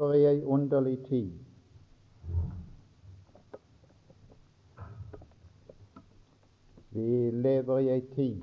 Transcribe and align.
lever 0.00 0.14
i 0.14 0.26
ei 0.26 0.44
underlig 0.44 0.98
tid. 1.08 1.32
Vi 6.90 7.30
lever 7.30 7.78
i 7.78 7.88
ei 7.88 8.00
tid 8.14 8.42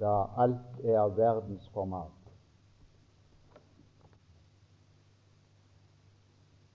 da 0.00 0.26
alt 0.36 0.80
er 0.84 0.98
av 0.98 1.16
verdensformat. 1.16 2.10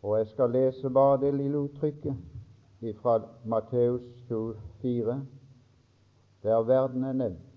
Og 0.01 0.17
jeg 0.17 0.27
skal 0.27 0.51
lese 0.51 0.89
bare 0.89 1.19
det 1.21 1.33
lille 1.35 1.59
uttrykket 1.59 2.15
fra 3.01 3.19
Matteus 3.45 4.01
24, 4.29 5.25
der 6.43 6.63
verden 6.63 7.03
er 7.03 7.13
nevnt. 7.13 7.48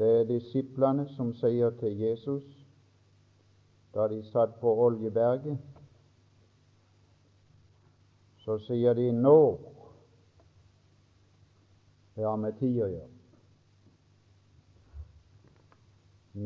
Det 0.00 0.08
er 0.20 0.24
disiplene 0.24 1.04
som 1.12 1.34
sier 1.36 1.74
til 1.76 1.98
Jesus 2.00 2.44
da 3.92 4.06
de 4.08 4.22
satt 4.24 4.54
på 4.60 4.70
Oljeberget, 4.84 5.58
så 8.40 8.56
sier 8.64 8.96
de 8.96 9.10
nå 9.12 9.40
det 12.14 12.24
har 12.24 12.40
med 12.40 12.56
tid 12.62 12.78
å 12.80 12.88
gjøre. 12.94 13.10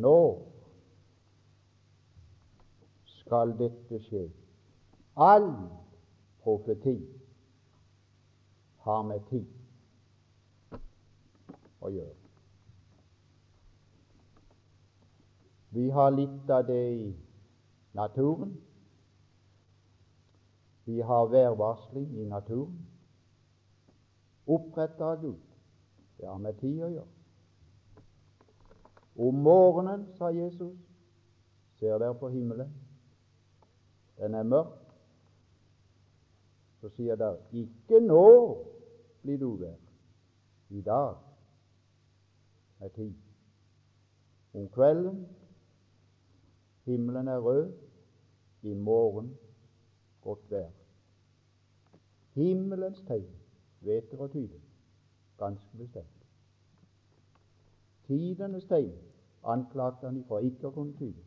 Nå 0.03 0.19
skal 3.21 3.55
dette 3.63 4.03
skje. 4.09 4.25
All 5.15 5.49
profeti 6.43 6.99
har 8.89 9.07
med 9.07 9.25
tid 9.31 9.49
å 11.79 11.95
gjøre. 11.95 12.24
Vi 15.75 15.89
har 15.91 16.11
litt 16.15 16.51
av 16.51 16.67
det 16.67 16.83
i 16.95 17.07
naturen. 17.99 18.55
Vi 20.85 21.01
har 21.01 21.27
værvarsling 21.27 22.13
i 22.21 22.25
naturen, 22.29 22.87
Oppretta 24.47 25.05
av 25.05 25.21
Gud. 25.21 25.41
Det 26.17 26.27
har 26.29 26.39
med 26.39 26.59
tid 26.61 26.83
å 26.85 26.91
gjøre. 26.93 27.11
Om 29.17 29.39
morgenen, 29.47 30.03
sa 30.19 30.29
Jesus, 30.35 30.75
ser 31.79 31.97
dere 31.99 32.17
på 32.21 32.29
himmelen. 32.29 32.75
Den 34.19 34.35
er 34.35 34.45
mørk. 34.45 34.75
Så 36.83 36.91
sier 36.93 37.17
dere 37.17 37.41
ikke 37.57 38.03
nå 38.05 38.27
blir 39.23 39.41
du 39.41 39.47
uvær. 39.55 39.79
I 40.69 40.83
dag 40.85 41.17
er 42.85 42.93
tid. 42.93 43.17
Om 44.55 44.69
kvelden 44.75 45.25
Himmelen 46.85 47.29
er 47.29 47.39
rød, 47.39 47.73
i 48.63 48.75
morgen 48.75 49.37
godt 50.23 50.51
vær. 50.51 50.69
Himmelens 52.33 53.03
tegn 53.07 53.29
vet 53.81 54.11
dere 54.11 54.29
tyder, 54.29 54.61
ganske 55.39 55.77
bestemt. 55.77 56.27
Tidenes 58.07 58.65
tegn 58.65 58.93
anklagte 59.45 60.07
han 60.07 60.25
for 60.29 60.45
ikke 60.45 60.69
å 60.69 60.75
kunne 60.75 60.97
tyde. 60.99 61.23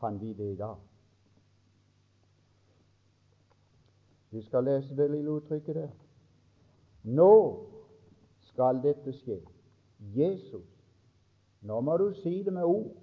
Kan 0.00 0.20
vi 0.20 0.32
det 0.32 0.52
i 0.52 0.56
dag? 0.58 0.78
Vi 4.30 4.42
skal 4.42 4.64
lese 4.64 4.96
det 4.96 5.10
lille 5.10 5.30
uttrykket 5.30 5.76
der. 5.76 5.90
Nå 7.02 7.32
skal 8.48 8.80
dette 8.82 9.12
skje. 9.12 9.42
Jesus. 10.16 10.66
Nå 11.60 11.80
må 11.80 11.96
du 12.00 12.08
si 12.22 12.42
det 12.42 12.52
med 12.52 12.64
ord. 12.64 13.01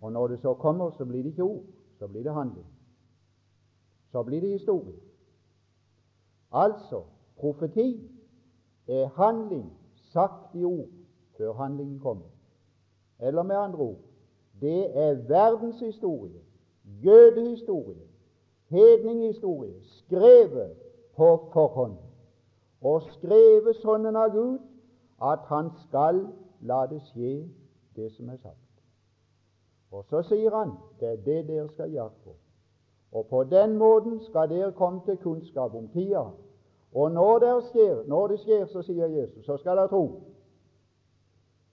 Og 0.00 0.12
når 0.12 0.28
det 0.28 0.40
så 0.40 0.54
kommer, 0.54 0.90
så 0.90 1.04
blir 1.04 1.22
det 1.22 1.28
ikke 1.28 1.42
ord, 1.42 1.64
så 1.98 2.06
blir 2.06 2.22
det 2.22 2.34
handling. 2.34 2.66
Så 4.12 4.22
blir 4.22 4.40
det 4.40 4.50
historie. 4.50 4.94
Altså 6.52 7.02
profeti 7.36 8.10
er 8.88 9.08
handling 9.08 9.72
sagt 10.12 10.54
i 10.54 10.64
ord 10.64 10.88
før 11.36 11.52
handlingen 11.52 12.00
kommer. 12.00 12.26
Eller 13.18 13.42
med 13.42 13.56
andre 13.56 13.78
ord 13.78 13.98
det 14.60 14.98
er 14.98 15.14
verdenshistorie, 15.14 16.40
jødehistorie, 16.84 18.02
hedninghistorie, 18.66 19.74
skrevet 19.84 20.72
på 21.16 21.50
forhånd. 21.52 21.96
Og 22.80 23.02
skrevet 23.02 23.76
sånn 23.82 24.06
av 24.16 24.30
Gud 24.34 24.58
at 25.22 25.46
Han 25.50 25.70
skal 25.86 26.20
la 26.60 26.84
det 26.86 27.00
skje, 27.10 27.48
det 27.96 28.12
som 28.14 28.28
er 28.28 28.38
sagt. 28.42 28.67
Og 29.92 30.04
så 30.04 30.22
sier 30.22 30.54
han 30.54 30.76
det 31.00 31.08
er 31.08 31.16
det 31.24 31.48
dere 31.48 31.68
skal 31.68 31.92
jakte 31.92 32.24
på. 32.24 32.34
Og 33.12 33.26
på 33.26 33.44
den 33.44 33.76
måten 33.78 34.20
skal 34.20 34.48
dere 34.48 34.72
komme 34.72 35.00
til 35.04 35.16
kunnskap 35.16 35.74
om 35.74 35.88
tida. 35.88 36.24
Og 36.94 37.12
når 37.12 37.38
det 37.38 37.64
skjer, 37.70 38.02
når 38.06 38.26
det 38.28 38.40
skjer, 38.40 38.66
så 38.66 38.82
sier 38.82 39.06
Jesus, 39.06 39.44
så 39.44 39.56
skal 39.56 39.76
dere 39.76 39.88
tro. 39.88 40.20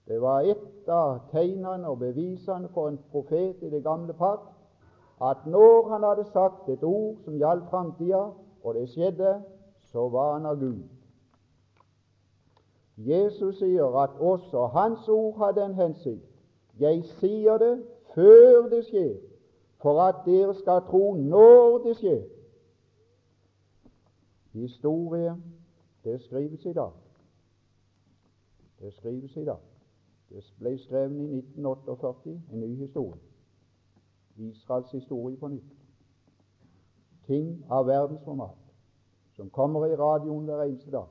Det 0.08 0.20
var 0.22 0.40
et 0.40 0.88
av 0.88 1.18
tegnene 1.32 1.88
og 1.88 1.98
bevisene 1.98 2.68
for 2.68 2.88
en 2.88 2.98
profet 3.10 3.62
i 3.62 3.70
det 3.70 3.82
gamle 3.84 4.14
pakt 4.14 4.52
at 5.20 5.46
når 5.46 5.88
han 5.88 6.02
hadde 6.02 6.24
sagt 6.24 6.68
et 6.68 6.82
ord 6.84 7.16
som 7.24 7.38
gjaldt 7.40 7.70
framtida, 7.70 8.28
og 8.64 8.74
det 8.74 8.88
skjedde, 8.88 9.42
så 9.92 10.08
var 10.08 10.32
han 10.32 10.46
av 10.46 10.60
Gud. 10.60 10.82
Jesus 12.96 13.58
sier 13.58 13.96
at 14.02 14.10
også 14.20 14.66
hans 14.66 15.08
ord 15.08 15.38
hadde 15.38 15.64
en 15.64 15.74
hensikt. 15.74 16.32
Jeg 16.78 17.04
sier 17.04 17.58
det 17.58 17.82
før 18.16 18.68
det 18.72 18.84
skjer, 18.88 19.14
for 19.82 20.00
at 20.02 20.24
dere 20.26 20.54
skal 20.56 20.80
tro 20.88 21.14
når 21.14 21.78
det 21.84 21.96
skjer. 22.00 22.22
Historie, 24.56 25.36
det 26.04 26.20
skrives 26.24 26.64
i 26.64 26.72
dag. 26.72 26.92
Det 28.80 28.92
skrives 28.92 29.36
i 29.36 29.44
dag. 29.44 29.60
Det 30.30 30.44
ble 30.58 30.78
skrevet 30.78 31.16
i 31.16 31.38
1948, 31.38 32.30
en 32.52 32.60
ny 32.60 32.74
historie. 32.76 33.20
Israels 34.36 34.90
historie 34.90 35.36
på 35.36 35.48
nytt. 35.48 35.72
Ting 37.26 37.64
av 37.70 37.86
verdensformat 37.86 38.58
som 39.36 39.50
kommer 39.50 39.86
i 39.86 39.96
radioen 39.96 40.44
hver 40.44 40.62
eneste 40.62 40.90
dag. 40.90 41.08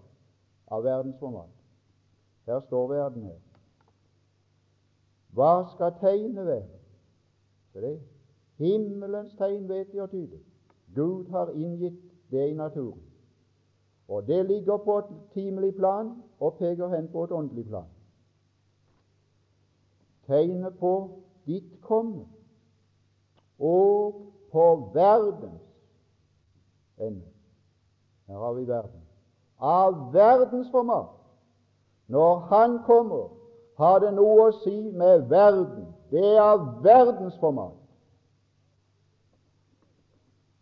Av 0.67 0.83
verdensformat. 0.83 1.49
Her 2.45 2.59
står 2.59 2.87
verden 2.87 3.23
her. 3.23 3.39
Hva 5.35 5.65
skal 5.73 5.93
tegnet 5.99 6.45
være? 6.45 6.84
Se 7.75 7.81
det. 7.81 7.99
Himmelens 8.57 9.33
tegn 9.35 9.65
vet 9.67 9.89
vi 9.91 9.99
å 9.99 10.07
tyde. 10.07 10.37
Gud 10.95 11.27
har 11.27 11.49
inngitt 11.51 11.97
det 12.31 12.45
i 12.49 12.53
naturen. 12.55 13.01
Og 14.07 14.27
det 14.27 14.45
ligger 14.45 14.77
på 14.77 14.97
et 15.01 15.09
timelig 15.33 15.73
plan 15.75 16.13
og 16.39 16.55
peker 16.55 16.87
hen 16.87 17.09
på 17.11 17.23
et 17.23 17.33
åndelig 17.35 17.65
plan. 17.67 17.89
Tegnet 20.29 20.77
på 20.79 20.93
ditt 21.45 21.81
komme 21.81 22.23
og 23.59 24.21
på 24.51 24.65
verdens 24.93 25.67
ende. 26.97 27.27
Her 28.27 28.39
har 28.39 28.53
vi 28.53 28.67
verden. 28.67 29.03
Av 29.59 30.13
verdens 30.13 30.71
format. 30.71 31.11
Når 32.07 32.39
Han 32.39 32.79
kommer, 32.87 33.29
har 33.77 33.99
det 33.99 34.13
noe 34.15 34.47
å 34.47 34.57
si 34.63 34.77
med 34.95 35.27
verden 35.27 35.91
det 36.11 36.25
er 36.35 36.41
av 36.41 36.65
verdensformat. 36.83 37.81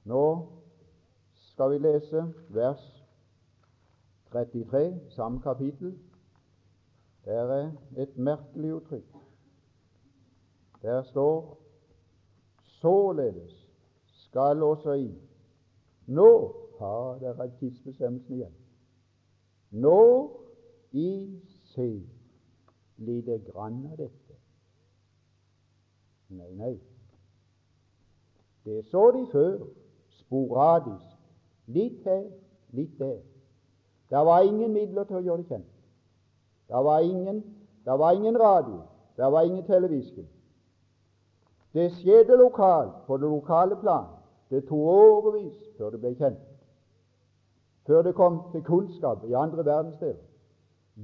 Nå 0.03 0.23
skal 1.53 1.71
vi 1.71 1.77
lese 1.83 2.23
vers 2.55 2.83
33, 4.31 4.99
samme 5.15 5.41
kapittel. 5.41 5.97
Der 7.25 7.51
er 7.55 7.71
et 7.97 8.17
merkelig 8.17 8.73
uttrykk. 8.73 9.19
Der 10.81 11.03
står 11.03 11.57
således 12.63 13.53
skal 14.33 14.63
også 14.63 14.93
i 14.93 15.11
Nå 16.07 16.55
har 16.79 17.19
dere 17.19 17.51
tidsbestemmelsen 17.59 18.33
igjen. 18.33 18.55
Nå 19.71 19.99
i 20.91 21.39
se 21.63 21.87
lite 22.97 23.39
grann 23.47 23.85
av 23.91 23.97
dette 23.97 24.22
Nei, 26.33 26.53
nei. 26.55 26.79
Det 28.65 28.85
så 28.85 29.11
de 29.11 29.27
før, 29.31 29.57
sporadisk. 30.09 31.09
Litt 31.65 32.03
her, 32.03 32.23
litt 32.69 32.99
der. 32.99 33.19
Det 34.09 34.25
var 34.25 34.41
ingen 34.41 34.73
midler 34.73 35.03
til 35.03 35.19
å 35.19 35.23
gjøre 35.23 35.43
det 35.43 35.49
kjent. 35.51 35.69
Det 36.69 36.81
var 36.85 36.99
ingen, 37.05 37.43
det 37.85 37.99
var 37.99 38.15
ingen 38.17 38.39
radio, 38.39 38.81
det 39.17 39.29
var 39.31 39.47
ingen 39.47 39.65
televisjon. 39.67 40.27
Det 41.73 41.91
skjedde 41.97 42.37
lokalt, 42.37 43.05
på 43.07 43.17
det 43.17 43.29
lokale 43.29 43.75
plan. 43.81 44.05
Det 44.49 44.65
tok 44.67 44.89
årevis 44.93 45.57
før 45.77 45.89
det 45.89 45.99
ble 46.01 46.13
kjent, 46.19 46.41
før 47.87 48.03
det 48.05 48.13
kom 48.15 48.43
til 48.51 48.61
kunnskap 48.63 49.23
i 49.25 49.33
andre 49.33 49.65
verdensdeler. 49.65 50.21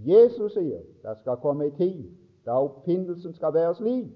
Jesus 0.05 0.53
sier 0.53 0.83
det 1.01 1.15
skal 1.17 1.39
komme 1.41 1.65
en 1.65 1.77
tid 1.77 2.03
da 2.45 2.59
oppfinnelsen 2.61 3.33
skal 3.33 3.53
være 3.53 3.73
slik 3.75 4.11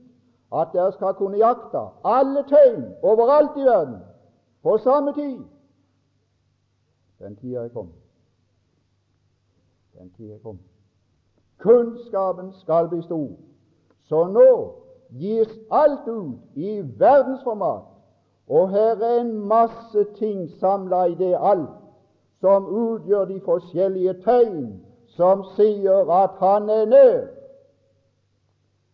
at 0.53 0.67
dere 0.73 0.91
skal 0.91 1.13
kunne 1.13 1.37
jakte 1.37 1.81
alle 2.03 2.43
tegn 2.49 2.85
overalt 3.01 3.57
i 3.57 3.65
verden 3.65 3.97
på 4.63 4.77
samme 4.77 5.13
tid. 5.13 5.39
Den 7.19 7.35
tida 7.35 7.59
er 7.59 7.69
kommet. 7.69 7.95
Den 9.99 10.13
tida 10.17 10.33
er 10.33 10.39
kommet. 10.39 10.65
Kunnskapen 11.57 12.53
skal 12.53 12.87
bli 12.89 13.01
stor. 13.01 13.29
Så 14.03 14.27
nå 14.27 14.75
gis 15.19 15.49
alt 15.71 16.07
ut 16.07 16.39
i 16.55 16.81
verdensformat, 16.99 17.83
og 18.47 18.69
her 18.69 18.95
er 18.95 19.21
en 19.21 19.47
masse 19.47 20.05
ting 20.15 20.49
samla 20.59 21.05
i 21.05 21.15
det 21.15 21.37
alt 21.39 21.69
som 22.43 22.65
utgjør 22.65 23.25
de 23.25 23.39
forskjellige 23.45 24.13
tegn 24.25 24.65
som 25.15 25.45
sier 25.55 26.09
at 26.11 26.35
han 26.41 26.69
er 26.69 26.85
nær. 26.85 27.21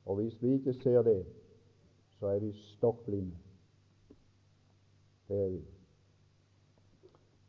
Og 0.05 0.15
hvis 0.15 0.41
vi 0.41 0.53
ikke 0.53 0.73
ser 0.83 1.01
det, 1.01 1.25
så 2.19 2.27
er 2.27 2.39
vi 2.39 2.51
stokk 2.53 3.05
blinde. 3.05 3.35
Det 5.27 5.43
er 5.43 5.49
vi. 5.49 5.61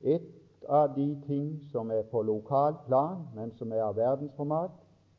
Et 0.01 0.67
av 0.69 0.95
de 0.95 1.23
ting 1.27 1.61
som 1.73 1.91
er 1.91 2.03
på 2.03 2.23
lokalt 2.23 2.85
plan, 2.87 3.27
men 3.35 3.53
som 3.59 3.73
er 3.73 3.83
av 3.83 3.97
verdensformat, 3.97 4.71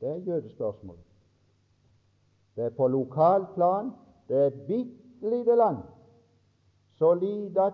det 0.01 0.09
er 0.09 0.25
jødespørsmålet. 0.25 1.03
Det 2.56 2.63
er 2.63 2.69
på 2.69 2.88
lokalt 2.88 3.53
plan. 3.53 3.92
Det 4.27 4.38
er 4.38 4.48
et 4.48 4.62
bitte 4.68 5.30
lite 5.30 5.56
land, 5.56 5.77
så 6.95 7.13
lite 7.13 7.62
at 7.62 7.74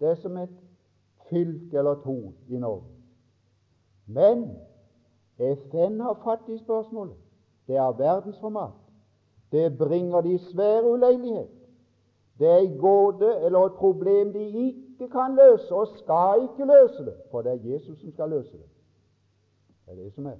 det 0.00 0.08
er 0.08 0.14
som 0.14 0.36
et 0.36 0.56
fylke 1.30 1.78
eller 1.78 1.94
to 1.94 2.32
i 2.48 2.58
Norge. 2.58 2.84
Men 4.06 4.50
FN 5.38 6.00
har 6.00 6.20
fatt 6.24 6.48
i 6.48 6.58
spørsmålet. 6.58 7.16
Det 7.66 7.76
er 7.76 7.82
av 7.82 7.98
verdensformat. 7.98 8.87
Det 9.52 9.78
bringer 9.78 10.20
de 10.20 10.38
svære 10.38 10.90
uleilighet. 10.90 11.48
Det 12.38 12.48
er 12.48 12.56
en 12.56 12.78
gåte 12.78 13.36
eller 13.44 13.58
et 13.58 13.72
problem 13.72 14.32
de 14.32 14.46
ikke 14.48 15.08
kan 15.08 15.36
løse, 15.36 15.74
og 15.74 15.88
skal 15.88 16.42
ikke 16.42 16.72
løse 16.72 17.04
det, 17.04 17.14
for 17.30 17.42
det 17.42 17.52
er 17.52 17.72
Jesus 17.72 18.00
som 18.00 18.12
skal 18.12 18.28
løse 18.28 18.52
det. 18.52 18.68
Det 19.86 19.92
er 19.92 20.02
det 20.04 20.12
som 20.12 20.26
er. 20.26 20.36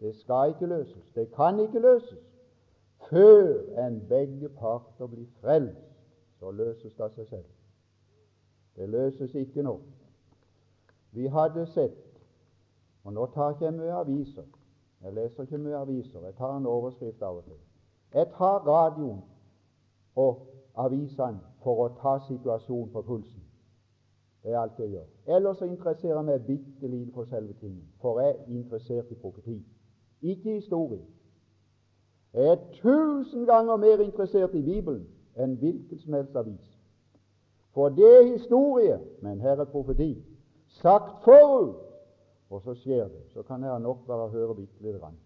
Det 0.00 0.16
skal 0.16 0.48
ikke 0.48 0.66
løses. 0.66 1.10
Det 1.14 1.32
kan 1.32 1.60
ikke 1.60 1.78
løses 1.78 2.18
før 3.10 3.86
en 3.86 4.06
begge 4.08 4.48
parter 4.48 5.06
blir 5.06 5.26
frelst. 5.40 5.90
Så 6.38 6.50
løses 6.50 6.94
det 6.94 7.04
av 7.04 7.12
seg 7.14 7.26
selv. 7.26 7.44
Det 8.76 8.88
løses 8.88 9.34
ikke 9.34 9.62
nå. 9.62 9.78
Vi 11.12 11.26
hadde 11.26 11.66
sett 11.66 12.00
Og 13.04 13.12
nå 13.12 13.26
tar 13.34 13.50
ikke 13.52 13.64
jeg 13.64 13.74
mye 13.76 13.92
aviser. 13.92 14.44
Jeg 15.04 15.12
leser 15.12 15.42
ikke 15.42 15.58
mye 15.58 15.76
aviser. 15.76 16.20
Jeg 16.24 16.34
tar 16.38 16.56
en 16.56 16.66
overskrift 16.66 17.22
av 17.22 17.36
og 17.36 17.44
til. 17.44 17.58
Jeg 18.14 18.26
tar 18.36 18.58
radioen 18.66 19.22
og 20.16 20.46
avisene 20.76 21.40
for 21.64 21.80
å 21.84 21.88
ta 21.98 22.18
situasjonen 22.28 22.92
på 22.92 23.02
pulsen. 23.02 23.42
Det 24.44 24.52
er 24.52 24.60
alt 24.60 24.78
jeg 24.78 24.92
gjør. 24.92 25.08
Ellers 25.36 25.58
så 25.58 25.66
interesserer 25.66 26.20
jeg 26.20 26.28
meg 26.28 26.46
bitte 26.46 26.90
lite 26.92 27.12
for 27.14 27.26
selve 27.30 27.56
tingen, 27.60 27.82
for 28.00 28.20
jeg 28.20 28.34
er 28.34 28.54
interessert 28.54 29.10
i 29.10 29.18
profeti, 29.18 29.56
ikke 30.22 30.50
i 30.50 30.60
historie. 30.60 31.02
Jeg 32.34 32.52
er 32.52 32.62
tusen 32.76 33.46
ganger 33.46 33.76
mer 33.76 34.04
interessert 34.04 34.54
i 34.54 34.62
Bibelen 34.62 35.06
enn 35.34 35.56
hvilken 35.58 35.98
som 35.98 36.14
helst 36.14 36.36
avis. 36.36 36.70
For 37.74 37.90
det 37.90 38.10
er 38.18 38.32
historie, 38.32 39.00
men 39.22 39.40
her 39.40 39.58
er 39.58 39.70
profeti. 39.70 40.12
Sagt 40.68 41.24
forut, 41.24 41.80
og 42.50 42.62
så 42.62 42.74
skjer 42.78 43.08
det. 43.08 43.22
Så 43.32 43.42
kan 43.42 43.62
jeg 43.62 43.80
nok 43.80 44.06
bare 44.06 44.28
høre 44.30 44.54
bitte 44.54 44.82
lite 44.82 44.98
grann 44.98 45.18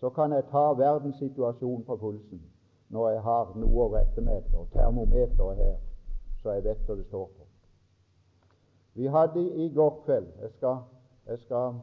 så 0.00 0.10
kan 0.10 0.32
jeg 0.32 0.44
ta 0.50 0.72
verdenssituasjonen 0.72 1.84
på 1.84 1.96
pulsen 1.96 2.42
når 2.88 3.08
jeg 3.08 3.22
har 3.22 3.52
noe 3.54 3.84
å 3.84 3.92
rette 3.92 4.22
med 4.24 4.40
etter, 4.40 4.66
termometeret 4.72 5.60
her, 5.62 5.76
så 6.42 6.56
jeg 6.56 6.64
vet 6.64 6.86
hva 6.86 6.96
det 6.98 7.04
står 7.06 7.26
på. 7.36 7.44
Vi 8.98 9.06
hadde 9.06 9.44
i 9.64 9.68
går 9.74 9.92
kveld 10.04 10.26
Jeg 10.42 10.50
skal, 10.56 10.80
jeg 11.26 11.38
skal 11.38 11.76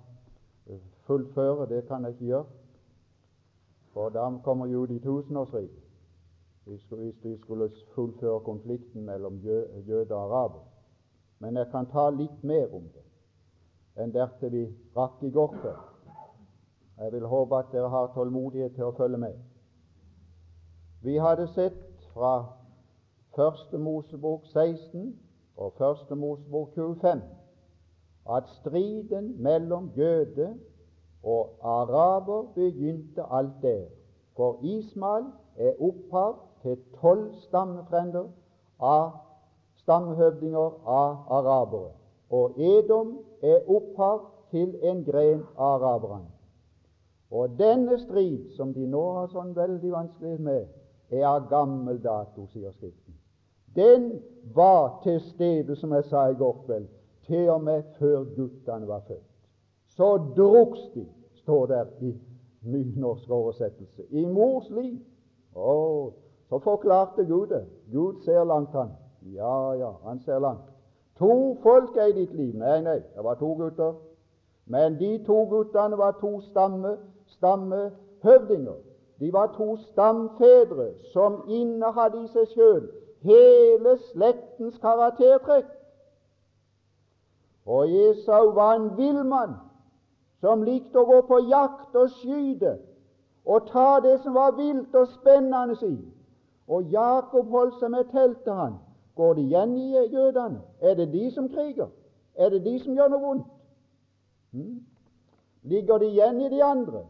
eh, 0.68 0.82
fullføre, 1.08 1.70
det 1.70 1.86
kan 1.88 2.04
jeg 2.04 2.18
ikke 2.18 2.26
gjøre, 2.26 2.46
for 3.94 4.10
da 4.10 4.28
kommer 4.44 4.68
jo 4.68 4.86
de 4.86 5.00
tusenårsrike. 5.00 5.84
Hvis 6.68 6.84
vi 7.24 7.38
skulle 7.38 7.70
fullføre 7.96 8.40
konflikten 8.40 9.06
mellom 9.06 9.40
jøder 9.88 10.16
og 10.16 10.24
araber. 10.24 10.66
Men 11.40 11.56
jeg 11.56 11.68
kan 11.72 11.88
ta 11.88 12.10
litt 12.10 12.44
mer 12.44 12.74
om 12.76 12.84
det 12.94 13.06
enn 13.98 14.12
dertil 14.14 14.52
vi 14.54 14.64
rakk 14.96 15.24
i 15.26 15.32
går 15.34 15.54
kveld. 15.62 15.97
Jeg 17.00 17.12
vil 17.14 17.26
håpe 17.26 17.56
at 17.56 17.66
dere 17.72 17.90
har 17.90 18.12
tålmodighet 18.14 18.74
til 18.76 18.84
å 18.90 18.96
følge 18.98 19.18
med. 19.22 19.34
Vi 21.06 21.18
hadde 21.22 21.48
sett 21.54 22.08
fra 22.14 22.46
Første 23.36 23.78
Mosebok 23.78 24.46
16 24.46 25.12
og 25.58 25.74
Første 25.78 26.16
Mosebok 26.16 26.74
25 26.76 27.22
at 28.30 28.50
striden 28.50 29.36
mellom 29.44 29.92
jøde 29.96 30.56
og 31.24 31.54
araber 31.62 32.42
begynte 32.56 33.24
alt 33.32 33.62
der. 33.62 33.86
For 34.36 34.60
Ismael 34.62 35.26
er 35.58 35.74
opphav 35.80 36.36
til 36.62 36.78
tolv 37.02 37.34
stammefrender 37.46 38.26
av 38.80 39.12
stammehøvdinger 39.84 40.82
av 40.86 41.16
arabere. 41.40 41.92
Og 42.30 42.60
Edom 42.60 43.20
er 43.42 43.70
opphav 43.70 44.26
til 44.52 44.76
en 44.84 45.06
gren 45.06 45.46
av 45.58 45.84
araberne. 45.84 46.37
Og 47.32 47.60
denne 47.60 48.00
strid, 48.00 48.52
som 48.56 48.74
de 48.74 48.86
nå 48.88 49.04
har 49.18 49.32
sånn 49.32 49.56
veldig 49.56 49.92
vanskelighet 49.92 50.44
med, 50.44 50.68
er 51.12 51.26
av 51.28 51.50
gammel 51.50 52.00
dato, 52.04 52.48
sier 52.52 52.72
Skriften. 52.72 53.16
Den 53.76 54.12
var 54.56 55.00
til 55.04 55.20
stede, 55.22 55.76
som 55.76 55.94
jeg 55.94 56.08
sa 56.08 56.28
i 56.30 56.38
går 56.40 56.56
kveld, 56.66 56.88
til 57.28 57.50
og 57.50 57.64
med 57.64 57.84
før 58.00 58.24
guttene 58.36 58.88
var 58.88 59.04
født. 59.08 59.26
Så 59.98 60.18
druks 60.38 60.88
de, 60.94 61.06
står 61.42 61.66
der 61.68 61.86
i 62.02 62.14
nynorsk 62.62 63.30
oversettelse, 63.30 64.04
i 64.10 64.26
mors 64.26 64.70
liv. 64.70 64.98
Oh, 65.56 66.12
så 66.50 66.60
forklarte 66.60 67.26
Gud 67.26 67.48
det. 67.48 67.66
Gud 67.92 68.22
ser 68.26 68.44
langt, 68.44 68.72
han. 68.72 68.90
Ja, 69.22 69.74
ja, 69.74 69.92
han 70.04 70.20
ser 70.20 70.40
langt. 70.40 70.66
To 71.20 71.58
folk 71.64 71.98
er 71.98 72.06
i 72.06 72.12
ditt 72.20 72.34
liv. 72.34 72.56
Nei, 72.56 72.82
nei, 72.82 73.00
det 73.16 73.24
var 73.24 73.36
to 73.36 73.54
gutter. 73.58 73.94
Men 74.66 75.00
de 75.00 75.18
to 75.26 75.44
guttene 75.50 75.98
var 75.98 76.18
to 76.22 76.42
stammer 76.42 76.98
stammehøvdinger. 77.28 78.78
De 79.20 79.34
var 79.34 79.54
to 79.58 79.78
stamfedre 79.78 80.92
som 81.14 81.44
innehadde 81.48 82.24
i 82.24 82.28
seg 82.34 82.48
sjøl 82.54 82.90
hele 83.22 83.98
slektens 84.12 84.78
karaktertrekk. 84.78 85.70
Og 87.66 87.90
Esau 87.90 88.52
var 88.56 88.76
en 88.76 88.92
villmann 88.98 89.58
som 90.40 90.64
likte 90.64 91.02
å 91.02 91.08
gå 91.10 91.22
på 91.28 91.40
jakt 91.50 91.96
og 91.98 92.14
skyte 92.22 92.78
og 93.48 93.68
ta 93.72 94.00
det 94.04 94.20
som 94.24 94.36
var 94.36 94.56
vilt 94.56 94.96
og 94.96 95.08
spennende 95.18 95.76
i. 95.88 95.98
Og 96.68 96.92
Jakob 96.92 97.48
holdt 97.50 97.78
seg 97.80 97.92
med 97.92 98.10
teltet, 98.12 98.54
han. 98.54 98.76
Går 99.16 99.34
det 99.34 99.44
igjen 99.44 99.76
i 99.78 99.92
jødene? 100.14 100.62
Er 100.82 100.94
det 100.94 101.14
de 101.14 101.32
som 101.32 101.48
kriger? 101.50 101.88
Er 102.36 102.50
det 102.50 102.66
de 102.66 102.80
som 102.80 102.94
gjør 102.94 103.08
noe 103.10 103.22
vondt? 103.22 103.46
Hmm? 104.52 104.82
Ligger 105.64 105.98
det 105.98 106.12
igjen 106.12 106.42
i 106.42 106.50
de 106.50 106.64
andre? 106.64 107.06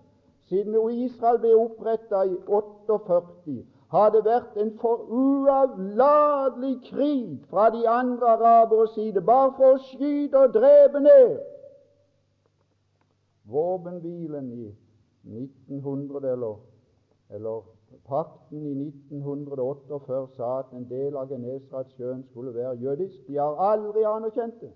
Siden 0.50 0.90
Israel 0.90 1.40
ble 1.40 1.56
oppretta 1.56 2.24
i 2.24 2.38
48, 2.48 3.66
har 3.88 4.10
det 4.12 4.24
vært 4.26 4.58
en 4.60 4.74
for 4.80 5.04
uavlatelig 5.12 6.74
krig 6.90 7.46
fra 7.50 7.70
de 7.70 7.88
andre 7.88 8.34
araberes 8.36 8.96
side, 8.96 9.22
bare 9.22 9.54
for 9.58 9.76
å 9.76 9.84
skyte 9.92 10.40
og 10.40 10.56
drepe 10.56 11.00
ned. 11.04 11.38
Våpenhvilen 13.48 14.52
i 14.52 14.68
1900, 15.24 16.32
eller, 16.32 16.60
eller 17.30 17.64
pakten 18.08 18.66
i 18.68 18.74
1948 18.90 20.28
sa 20.36 20.52
at 20.60 20.76
en 20.76 20.88
del 20.90 21.16
av 21.16 21.32
Genesaretsjøen 21.32 22.26
skulle 22.32 22.56
være 22.56 22.76
jødisk. 22.84 23.24
De 23.28 23.40
har 23.40 23.56
aldri 23.72 24.04
anerkjent 24.04 24.60
det. 24.62 24.74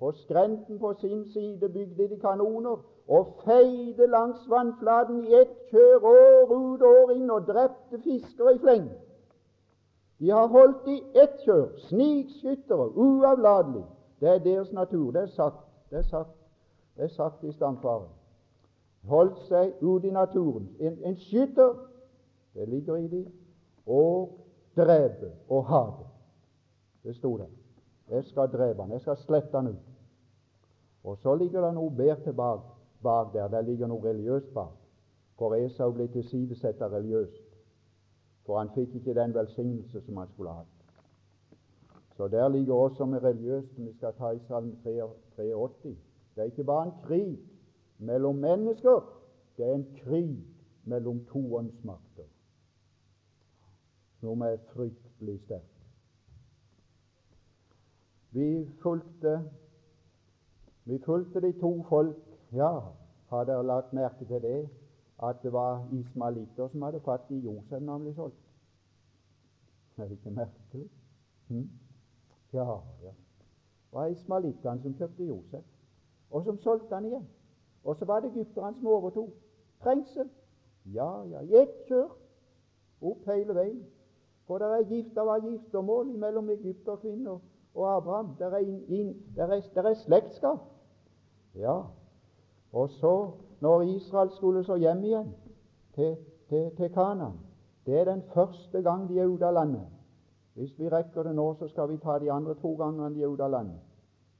På 0.00 0.12
skrenten 0.12 0.80
på 0.80 0.94
sin 1.00 1.24
side 1.32 1.68
bygde 1.68 2.08
de 2.08 2.16
kanoner 2.20 2.80
og 3.08 3.26
feide 3.44 4.06
langs 4.06 4.50
vannflaten 4.50 5.24
i 5.24 5.34
ett 5.34 5.56
kjør 5.70 6.06
år 6.08 6.52
ut 6.52 6.82
og 6.82 6.88
år 6.88 7.12
inn 7.16 7.30
og 7.30 7.46
drepte 7.46 8.00
fiskere 8.00 8.54
i 8.54 8.58
fleng. 8.58 8.86
De 10.18 10.30
har 10.30 10.46
holdt 10.48 10.88
i 10.88 11.02
ett 11.20 11.42
kjør, 11.44 11.66
snikskyttere, 11.88 12.88
uavlatelig. 12.96 13.84
Det 14.20 14.28
er 14.28 14.38
deres 14.38 14.72
natur. 14.72 15.10
Det 15.12 15.22
er 15.22 15.26
sagt, 15.26 15.66
det 15.90 15.98
er 15.98 16.08
sagt, 16.08 16.30
det 16.96 17.04
er 17.04 17.12
sagt 17.12 17.44
i 17.44 17.52
stamfaren. 17.52 18.08
Holdt 19.08 19.42
seg 19.50 19.74
ute 19.82 20.08
i 20.08 20.14
naturen. 20.14 20.70
En, 20.80 20.96
en 21.04 21.16
skytter, 21.16 21.74
det 22.54 22.68
ligger 22.68 22.96
i 22.96 23.08
dem, 23.08 23.26
og 23.86 24.38
drepe 24.76 25.32
og 25.48 25.66
ha 25.68 25.82
det. 25.98 26.06
Det 27.04 27.16
sto 27.16 27.36
der. 27.36 27.50
Jeg 28.08 28.24
skal 28.24 28.48
drepe 28.52 28.82
han, 28.82 28.92
jeg 28.92 29.00
skal 29.00 29.16
slette 29.16 29.56
han 29.56 29.74
ut. 29.74 29.90
Og 31.04 31.18
så 31.18 31.34
ligger 31.34 31.66
det 31.66 31.74
noe 31.74 31.90
bedre 31.92 32.16
tilbake 32.24 32.73
bak 33.04 33.32
der. 33.32 33.48
Der 33.48 33.60
ligger 33.60 33.86
noe 33.86 34.02
religiøst 34.02 34.54
bak. 34.54 34.74
For 35.38 35.54
Esau 35.54 35.92
ble 35.92 36.08
tilsidesatt 36.08 36.82
religiøst. 36.82 37.42
for 38.46 38.58
han 38.58 38.68
fikk 38.74 38.94
ikke 38.94 39.14
den 39.16 39.34
velsignelse 39.34 40.00
som 40.04 40.16
han 40.16 40.28
skulle 40.32 40.52
hatt. 40.52 40.74
Så 42.16 42.28
der 42.28 42.48
ligger 42.48 42.74
også 42.74 43.04
med 43.04 43.22
religiøst, 43.22 43.74
som 43.74 43.86
vi 43.86 43.92
skal 43.96 44.12
ta 44.18 44.30
i 44.30 44.38
Salme 44.48 44.76
83. 44.84 45.96
Det 46.34 46.42
er 46.42 46.44
ikke 46.44 46.64
bare 46.64 46.86
en 46.86 46.92
krig 47.04 47.38
mellom 47.98 48.34
mennesker, 48.34 49.00
det 49.56 49.66
er 49.66 49.74
en 49.74 49.86
krig 50.04 50.46
mellom 50.84 51.24
to 51.24 51.56
åndsmakter, 51.56 52.28
som 54.20 54.40
er 54.40 54.56
fryktelig 54.74 55.40
sterkt. 55.40 55.70
Vi 58.30 58.68
fulgte, 58.82 59.50
vi 60.84 60.98
fulgte 60.98 61.40
de 61.40 61.52
to 61.60 61.82
folk. 61.88 62.33
Ja, 62.54 62.80
har 63.28 63.44
dere 63.44 63.66
lagt 63.66 63.92
merke 63.92 64.24
til 64.24 64.42
det? 64.42 64.68
At 65.22 65.42
det 65.42 65.52
var 65.52 65.88
ismalitter 65.92 66.68
som 66.68 66.82
hadde 66.82 67.00
fatt 67.00 67.30
i 67.30 67.38
Josef 67.38 67.80
når 67.80 67.92
han 67.92 68.02
ble 68.02 68.14
solgt? 68.14 68.44
Er 69.96 70.02
det 70.02 70.18
ikke 70.18 70.30
merkelig? 70.30 70.90
Hm? 71.48 71.70
Ja, 72.52 72.78
ja. 73.02 73.10
Det 73.10 73.92
var 73.92 74.06
ismalittene 74.06 74.82
som 74.82 74.94
kjøpte 74.94 75.26
Josef, 75.26 75.64
og 76.30 76.44
som 76.44 76.58
solgte 76.58 76.94
han 76.94 77.04
igjen. 77.04 77.26
Og 77.84 77.96
så 77.96 78.04
var 78.04 78.20
det 78.20 78.30
egypterne 78.30 78.74
som 78.78 78.86
overtok. 78.86 79.30
Trengsel. 79.82 80.30
Ja, 80.84 81.24
ja. 81.30 81.40
I 81.40 81.62
ett 81.62 81.74
kjør. 81.88 82.14
Opp 83.02 83.26
hele 83.26 83.54
veien. 83.54 83.82
For 84.46 84.58
det 84.58 84.66
er 84.66 84.88
gift, 84.88 85.18
av 85.18 85.50
giftermål 85.50 86.14
mellom 86.18 86.50
egypterkvinner 86.50 87.38
og 87.74 87.96
Abraham. 87.96 88.34
Det 88.38 88.46
er, 88.46 88.56
in, 88.58 88.80
in, 88.88 89.14
er, 89.36 89.52
er 89.76 89.94
slektskap. 89.94 90.60
Ja. 91.54 91.82
Og 92.74 92.90
så, 92.90 93.30
når 93.60 93.80
Israel 93.80 94.30
skulle 94.30 94.64
så 94.64 94.76
hjem 94.76 95.04
igjen 95.04 95.34
til, 95.94 96.16
til, 96.48 96.70
til 96.76 96.88
Kanan 96.94 97.38
Det 97.86 98.00
er 98.00 98.04
den 98.04 98.22
første 98.34 98.82
gang 98.82 99.08
de 99.08 99.18
er 99.20 99.26
ute 99.26 99.46
av 99.46 99.54
landet. 99.54 99.86
Hvis 100.54 100.78
vi 100.78 100.88
rekker 100.88 101.22
det 101.22 101.34
nå, 101.34 101.54
så 101.54 101.68
skal 101.68 101.88
vi 101.88 101.96
ta 101.96 102.18
de 102.18 102.32
andre 102.32 102.54
to 102.54 102.74
gangene 102.74 103.14
de 103.14 103.22
er 103.22 103.28
ute 103.28 103.44
av 103.44 103.50
landet, 103.50 103.80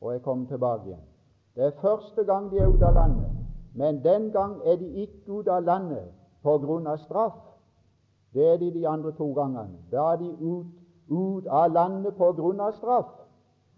og 0.01 0.13
jeg 0.13 0.23
kommer 0.23 0.47
tilbake 0.47 0.87
igjen. 0.87 1.03
Det 1.55 1.65
er 1.65 1.81
første 1.81 2.25
gang 2.25 2.51
de 2.51 2.59
er 2.59 2.69
ute 2.69 2.87
av 2.87 2.95
landet, 2.95 3.31
men 3.75 4.05
den 4.05 4.31
gang 4.33 4.61
er 4.65 4.77
de 4.77 4.89
ikke 5.03 5.33
ute 5.33 5.53
av 5.53 5.63
landet 5.63 6.09
på 6.43 6.59
grunn 6.59 6.87
av 6.87 6.99
straff. 7.05 7.37
Det 8.35 8.47
er 8.53 8.57
de 8.57 8.71
de 8.71 8.89
andre 8.89 9.13
to 9.13 9.33
gangene. 9.33 9.79
Da 9.93 10.13
er 10.13 10.17
de 10.17 10.31
ut, 10.41 10.67
ut 11.11 11.47
av 11.47 11.73
landet 11.73 12.17
på 12.17 12.33
grunn 12.33 12.61
av 12.61 12.73
straff. 12.73 13.13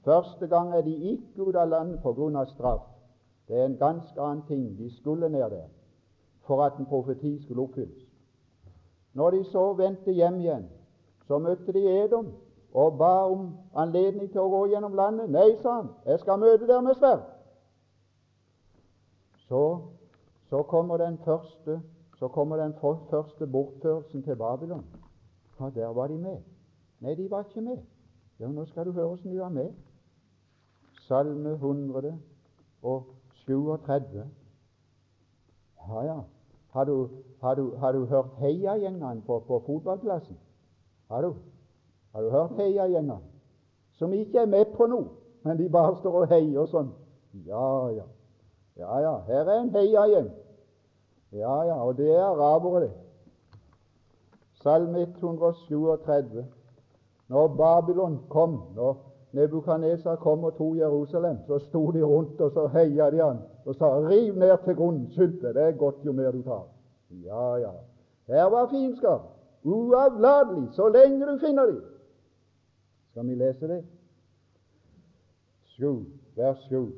Første 0.05 0.47
gang 0.47 0.75
er 0.75 0.83
de 0.83 0.95
ikke 0.95 1.49
ute 1.49 1.61
av 1.61 1.69
landet 1.69 2.03
på 2.03 2.13
grunn 2.13 2.37
av 2.37 2.47
straff. 2.47 2.96
Det 3.49 3.61
er 3.61 3.65
en 3.65 3.79
ganske 3.79 4.21
annen 4.21 4.45
ting. 4.49 4.79
De 4.79 4.91
skulle 4.97 5.29
ned 5.29 5.51
der 5.51 5.69
for 6.47 6.65
at 6.65 6.79
en 6.79 6.87
profeti 6.87 7.43
skulle 7.43 7.63
oppfylles. 7.63 8.07
Når 9.13 9.31
de 9.31 9.45
så 9.45 9.73
vendte 9.73 10.13
hjem 10.13 10.41
igjen, 10.41 10.69
så 11.27 11.39
møtte 11.39 11.73
de 11.73 12.05
Edom 12.05 12.27
og 12.73 12.99
ba 12.99 13.25
om 13.33 13.57
anledning 13.75 14.29
til 14.31 14.41
å 14.41 14.51
gå 14.53 14.67
gjennom 14.71 14.95
landet. 14.95 15.31
Nei, 15.31 15.57
sa 15.63 15.81
han, 15.81 15.89
jeg 16.05 16.21
skal 16.21 16.39
møte 16.39 16.67
dere 16.69 16.83
med 16.85 16.99
sverd. 16.99 17.25
Så, 19.49 19.63
så, 20.51 20.63
kommer 20.63 20.99
den 20.99 21.19
første 21.25 21.81
så 22.19 22.29
kommer 22.29 22.57
den 22.57 22.75
første 23.11 23.47
bortførelsen 23.47 24.23
til 24.23 24.37
Babylon. 24.37 24.85
Ja, 25.61 25.71
der 25.75 25.87
var 25.87 26.07
de 26.07 26.19
med. 26.19 26.39
Nei, 27.01 27.15
de 27.15 27.31
var 27.31 27.45
ikke 27.45 27.61
med. 27.61 27.79
Ja, 28.41 28.49
Nå 28.49 28.65
skal 28.65 28.87
du 28.87 28.93
høre 28.93 29.07
hvordan 29.07 29.33
de 29.33 29.41
var 29.41 29.49
med. 29.49 29.73
Salme 31.09 31.57
137. 33.47 34.25
Ja, 35.89 36.03
ja. 36.03 36.21
Har 36.71 36.85
du, 36.85 37.09
har 37.41 37.55
du, 37.55 37.77
har 37.77 37.93
du 37.93 38.05
hørt 38.05 38.27
heiagjengene 38.39 39.23
på, 39.27 39.39
på 39.39 39.63
fotballplassen? 39.67 40.39
Har 41.09 41.23
du? 41.23 41.35
Har 42.13 42.23
du 42.23 42.31
hørt 42.31 42.51
heiagjengene? 42.57 43.19
Som 43.93 44.13
ikke 44.13 44.39
er 44.39 44.47
med 44.47 44.65
på 44.77 44.87
noe, 44.87 45.09
men 45.43 45.59
de 45.59 45.69
bare 45.73 45.97
står 45.97 46.21
og 46.21 46.29
heier 46.29 46.61
og 46.61 46.69
sånn. 46.69 46.91
Ja, 47.47 47.89
ja. 47.95 48.05
Ja, 48.77 48.99
ja. 49.01 49.15
Her 49.29 49.49
er 49.49 49.61
en 49.61 49.73
heiagjeng. 49.73 50.31
Ja, 51.33 51.63
ja. 51.65 51.79
Og 51.81 51.97
det 51.97 52.11
er 52.13 52.25
arabere, 52.25 52.81
det. 52.81 52.93
Salme 54.61 55.03
137. 55.03 56.45
Når 57.29 57.49
Babylon 57.57 58.19
kom, 58.29 58.61
når 58.75 58.97
Nebukadnesar 59.37 60.17
kom 60.17 60.45
og 60.45 60.55
tok 60.57 60.77
Jerusalem, 60.77 61.37
så 61.47 61.59
sto 61.59 61.91
de 61.93 62.03
rundt 62.03 62.41
og 62.41 62.53
så 62.53 62.67
heia 62.73 63.11
de 63.11 63.21
han 63.23 63.39
og 63.65 63.75
sa 63.75 63.89
'Riv 64.01 64.35
ned 64.35 64.65
til 64.65 64.77
grunnen, 64.77 65.11
sulte, 65.11 65.53
det 65.55 65.63
er 65.63 65.73
godt 65.73 66.05
jo 66.05 66.13
mer 66.13 66.31
du 66.31 66.43
tar'. 66.43 66.69
Ja, 67.11 67.57
ja. 67.57 67.73
Her 68.27 68.45
var 68.45 68.69
fiendskap 68.71 69.21
uavlatelig 69.65 70.69
så 70.73 70.89
lenge 70.89 71.27
du 71.27 71.39
finner 71.39 71.67
dem. 71.67 71.83
Skal 73.11 73.27
vi 73.27 73.35
lese 73.35 73.69
det? 73.69 73.85
7, 75.65 76.07
vers 76.37 76.59
7. 76.69 76.93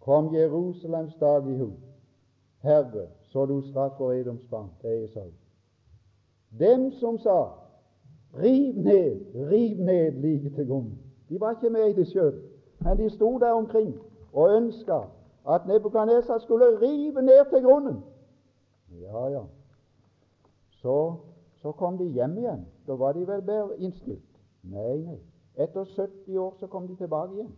Kom 0.00 0.34
Jerusalems 0.34 1.14
dag 1.20 1.48
i 1.48 1.56
hu, 1.58 1.70
Herre, 2.58 3.06
så 3.22 3.46
du 3.46 3.62
straffer 3.70 4.12
Edoms 4.12 4.46
barn. 4.50 4.70
Det 4.82 4.90
er 4.90 5.04
Esau. 5.04 5.30
Dem 6.58 6.92
som 6.92 7.18
sa 7.18 7.44
riv 8.34 8.74
ned, 8.76 9.20
riv 9.34 9.78
ned 9.78 10.12
like 10.12 10.50
til 10.50 10.66
grunnen. 10.66 11.11
De 11.32 11.40
var 11.40 11.50
ikke 11.50 11.70
med 11.70 11.90
i 11.90 11.92
det 11.96 12.06
sjøl, 12.12 12.34
men 12.84 12.98
de 12.98 13.10
sto 13.10 13.38
der 13.38 13.52
omkring 13.52 13.94
og 14.32 14.56
ønska 14.56 14.98
at 15.48 15.66
Nebukadnesar 15.66 16.38
skulle 16.38 16.80
rive 16.80 17.22
ned 17.22 17.50
til 17.50 17.62
grunnen. 17.62 18.04
Ja, 19.00 19.28
ja. 19.28 19.42
Så 20.70 21.14
så 21.62 21.72
kom 21.72 21.98
de 21.98 22.04
hjem 22.04 22.38
igjen. 22.38 22.66
Da 22.86 22.92
var 22.92 23.12
de 23.12 23.26
vel 23.26 23.42
bedre 23.42 23.78
innstilt? 23.78 24.40
Nei, 24.62 24.96
nei. 24.98 25.18
Etter 25.56 25.84
70 25.84 26.38
år 26.38 26.54
så 26.60 26.66
kom 26.66 26.88
de 26.88 26.96
tilbake 26.96 27.32
igjen. 27.32 27.52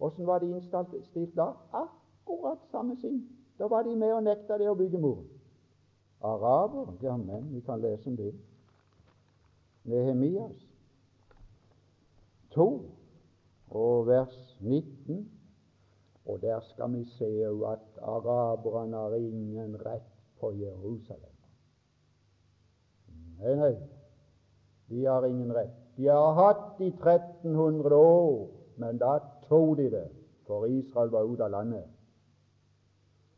Åssen 0.00 0.26
var 0.26 0.38
de 0.38 0.50
innstilt 0.50 1.36
da? 1.36 1.52
Akkurat 1.72 2.58
samme 2.70 2.96
sinn. 3.00 3.22
Da 3.58 3.68
var 3.68 3.82
de 3.82 3.96
med 3.96 4.12
og 4.12 4.22
nekta 4.26 4.58
det 4.58 4.68
å 4.68 4.74
bygge 4.74 5.00
muren. 5.00 5.28
Araber? 6.20 6.92
Ja, 7.02 7.16
men 7.16 7.48
vi 7.54 7.60
kan 7.60 7.80
lese 7.80 8.10
om 8.10 8.16
det. 8.16 8.34
Nehemias 9.84 10.66
2 12.50 12.82
og 13.70 14.06
vers 14.06 14.56
19. 14.60 15.30
Og 16.26 16.40
der 16.42 16.60
skal 16.60 16.92
vi 16.92 17.04
se 17.04 17.44
at 17.46 18.02
araberne 18.02 18.96
har 18.96 19.14
ingen 19.14 19.76
rett 19.86 20.08
på 20.40 20.52
Jerusalem. 20.52 21.36
Nei, 23.38 23.54
nei, 23.54 23.74
de 24.88 25.04
har 25.04 25.24
ingen 25.24 25.52
rett. 25.54 25.74
De 25.96 26.08
har 26.08 26.32
hatt 26.34 26.80
i 26.80 26.88
1300 26.88 27.96
år, 27.96 28.48
men 28.76 28.98
da 28.98 29.18
tok 29.48 29.76
de 29.78 29.90
det, 29.92 30.08
for 30.46 30.66
Israel 30.66 31.12
var 31.12 31.24
ute 31.24 31.44
av 31.44 31.50
landet. 31.50 31.86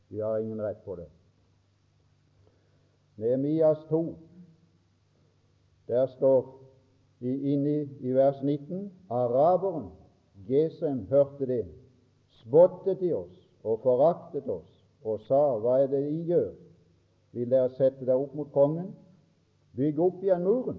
De 0.09 0.21
har 0.21 0.39
ingen 0.39 0.63
rett 0.63 0.81
på 0.85 0.97
det. 0.97 1.09
Nehemias 3.19 3.85
2, 3.89 4.03
der 5.89 6.07
står 6.07 6.55
inni 7.21 7.81
i 8.01 8.13
vers 8.15 8.43
19 8.43 8.93
araberen 9.11 9.89
Gesem 10.49 11.07
hørte 11.11 11.47
det, 11.47 11.65
spottet 12.41 13.01
de 13.01 13.13
oss 13.15 13.37
og 13.65 13.83
foraktet 13.83 14.49
oss 14.49 14.71
og 15.05 15.21
sa, 15.27 15.59
hva 15.61 15.83
er 15.83 15.91
det 15.93 16.01
de 16.07 16.23
gjør? 16.33 16.49
Vil 17.37 17.51
dere 17.51 17.69
sette 17.77 18.07
dere 18.07 18.17
opp 18.17 18.35
mot 18.35 18.49
kongen? 18.53 18.89
bygge 19.79 20.03
opp 20.03 20.23
igjen 20.23 20.43
muren. 20.43 20.79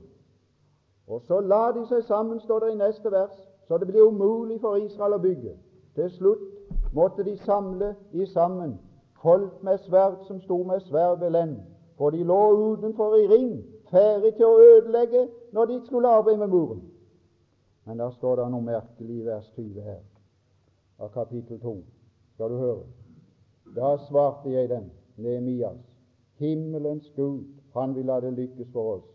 Og 1.08 1.22
så 1.28 1.40
la 1.42 1.72
de 1.76 1.86
seg 1.90 2.04
sammen, 2.04 2.40
står 2.44 2.66
det 2.66 2.74
i 2.74 2.80
neste 2.82 3.12
vers, 3.12 3.36
så 3.68 3.78
det 3.78 3.88
ble 3.90 4.04
umulig 4.04 4.60
for 4.62 4.78
Israel 4.78 5.18
å 5.18 5.24
bygge. 5.24 5.56
Til 5.96 6.12
slutt 6.18 6.46
måtte 6.94 7.24
de 7.24 7.38
samle 7.46 7.94
i 8.12 8.28
sammen 8.30 8.76
folk 9.24 9.64
med 9.64 9.82
sverd 9.88 10.22
som 10.28 10.40
sto 10.42 10.62
med 10.64 10.84
sverd 10.88 11.20
ved 11.20 11.34
lend, 11.36 11.58
for 11.98 12.14
de 12.16 12.24
lå 12.24 12.40
utenfor 12.74 13.18
i 13.20 13.28
ring, 13.28 13.52
ferdig 13.92 14.36
til 14.38 14.48
å 14.48 14.62
ødelegge 14.76 15.26
når 15.52 15.72
de 15.72 15.80
skulle 15.88 16.14
arbeide 16.20 16.40
med 16.44 16.54
muren. 16.54 16.84
Men 17.86 18.00
der 18.00 18.10
står 18.10 18.36
det 18.36 18.48
noe 18.52 18.66
merkelig 18.66 19.22
i 19.22 19.26
vers 19.26 19.48
20 19.56 19.82
her, 19.82 20.02
av 21.00 21.12
kapittel 21.14 21.60
2. 21.62 21.76
Skal 22.34 22.52
du 22.54 22.58
høre? 22.58 22.84
Da 23.76 23.96
svarte 24.08 24.52
jeg 24.52 24.70
dem, 24.70 24.90
Nehemias, 25.18 25.80
himmelens 26.40 27.10
Gud, 27.16 27.46
han 27.74 27.96
vil 27.96 28.10
la 28.10 28.20
det 28.24 28.34
lykkes 28.38 28.72
for 28.74 28.96
oss. 28.98 29.08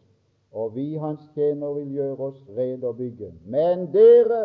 Og 0.55 0.75
vi, 0.77 0.95
hans 0.97 1.23
tjener, 1.35 1.73
vil 1.75 1.97
gjøre 1.97 2.31
oss 2.31 2.43
rede 2.57 2.87
og 2.87 2.97
bygge. 2.97 3.33
Men 3.45 3.89
dere 3.93 4.45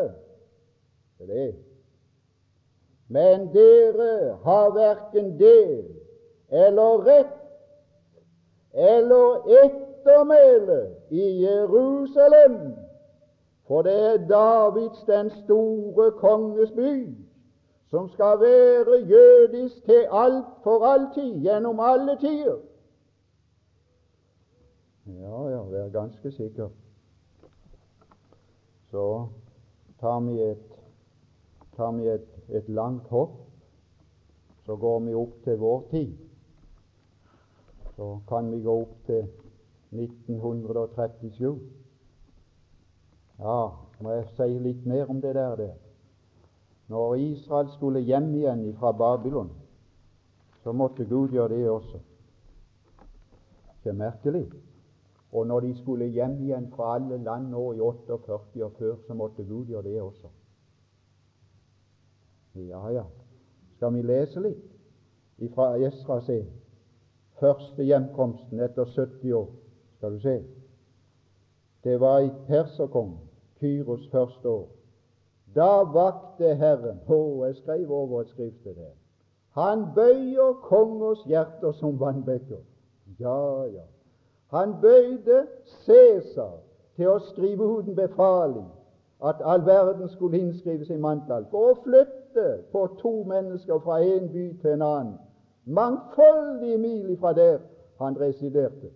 det 1.20 1.30
er 1.30 1.34
det. 1.34 1.56
Men 3.08 3.50
dere 3.54 4.38
har 4.44 4.70
verken 4.72 5.40
del 5.40 5.86
eller 6.50 7.04
rett 7.06 7.36
eller 8.74 9.50
ettermæle 9.64 10.96
i 11.10 11.42
Jerusalem, 11.44 12.76
for 13.70 13.82
det 13.82 14.14
er 14.14 14.28
Davids, 14.28 15.04
den 15.08 15.30
store 15.30 16.12
konges 16.12 16.72
by, 16.72 17.18
som 17.88 18.10
skal 18.10 18.40
være 18.40 19.06
jødisk 19.06 19.84
til 19.86 20.08
alt 20.12 20.46
for 20.64 20.86
alltid, 20.86 21.42
gjennom 21.42 21.80
alle 21.80 22.18
tider. 22.20 22.58
Ja, 25.06 25.50
ja, 25.50 25.62
vær 25.62 25.90
ganske 25.90 26.32
sikker. 26.32 26.70
Så 28.92 29.28
tar 30.00 30.20
vi 30.20 30.42
et, 30.42 30.66
tar 31.76 31.92
vi 31.92 32.08
et, 32.08 32.28
et 32.50 32.70
langt 32.70 33.08
hopp, 33.08 33.38
så 34.66 34.76
går 34.76 35.00
vi 35.00 35.14
opp 35.14 35.44
til 35.44 35.58
vår 35.58 35.86
tid. 35.92 36.18
Så 37.96 38.18
kan 38.30 38.52
vi 38.52 38.64
gå 38.64 38.82
opp 38.82 38.98
til 39.06 39.28
1937. 39.92 41.79
Ja, 43.40 43.72
må 44.00 44.12
jeg 44.12 44.28
si 44.36 44.60
litt 44.60 44.86
mer 44.88 45.10
om 45.10 45.22
det 45.22 45.36
der. 45.36 45.56
Det. 45.56 45.72
Når 46.90 47.16
Israel 47.16 47.70
skulle 47.76 48.00
hjem 48.00 48.34
igjen 48.36 48.66
fra 48.80 48.92
Babylon, 48.92 49.52
så 50.64 50.72
måtte 50.72 51.06
Gud 51.06 51.30
gjøre 51.30 51.56
det 51.56 51.70
også. 51.70 52.00
Ikke 53.78 53.94
merkelig? 53.94 54.50
Og 55.32 55.48
når 55.48 55.60
de 55.60 55.76
skulle 55.78 56.10
hjem 56.10 56.40
igjen 56.42 56.68
fra 56.74 56.96
alle 56.96 57.18
land 57.24 57.52
nå 57.54 57.72
i 57.74 57.80
48 57.80 58.66
og 58.66 58.72
før, 58.80 58.96
så 59.08 59.14
måtte 59.14 59.46
Gud 59.46 59.66
gjøre 59.66 59.84
det 59.84 60.02
også. 60.02 60.28
Ja, 62.56 62.90
ja. 62.92 63.04
Skal 63.76 63.94
vi 63.94 64.02
lese 64.02 64.42
litt 64.44 65.54
fra 65.54 65.78
Esra 65.78 66.20
se? 66.26 66.42
Første 67.40 67.86
hjemkomsten 67.86 68.60
etter 68.60 68.90
70 68.90 69.32
år. 69.38 69.48
Skal 69.98 70.18
du 70.18 70.20
se. 70.20 70.36
Det 71.84 72.00
var 72.00 72.20
i 72.20 72.32
perserkongen, 72.48 73.29
Kyros 73.60 74.10
første 74.12 74.50
år. 74.50 74.68
Da 75.56 75.84
vakte 75.94 76.56
Herren 76.56 77.00
Å, 77.08 77.46
jeg 77.46 77.56
skrev 77.56 77.92
over 77.92 78.22
et 78.22 78.30
skrift 78.30 78.64
til 78.64 78.76
det. 78.76 78.92
Han 79.58 79.86
bøyer 79.96 80.54
kongers 80.62 81.24
hjerter 81.26 81.72
som 81.72 82.00
vannbekker. 82.00 82.62
Ja, 83.20 83.66
ja. 83.66 83.86
Han 84.54 84.76
bøyde 84.82 85.48
Cæsar 85.86 86.60
til 86.96 87.10
å 87.10 87.20
skrive 87.32 87.66
ut 87.66 87.88
en 87.88 87.98
befaling 87.98 88.68
at 89.26 89.42
all 89.44 89.66
verden 89.66 90.10
skulle 90.10 90.40
innskrives 90.40 90.90
i 90.90 90.98
manntall, 90.98 91.46
for 91.52 91.72
å 91.74 91.80
flytte 91.84 92.46
på 92.72 92.86
to 93.02 93.12
mennesker 93.28 93.82
fra 93.84 94.00
en 94.04 94.30
by 94.32 94.46
til 94.62 94.78
en 94.78 94.86
annen, 94.86 95.18
mangfoldige 95.66 96.78
mil 96.78 97.18
fra 97.20 97.34
der 97.34 97.60
han 98.00 98.16
residerte. 98.20 98.94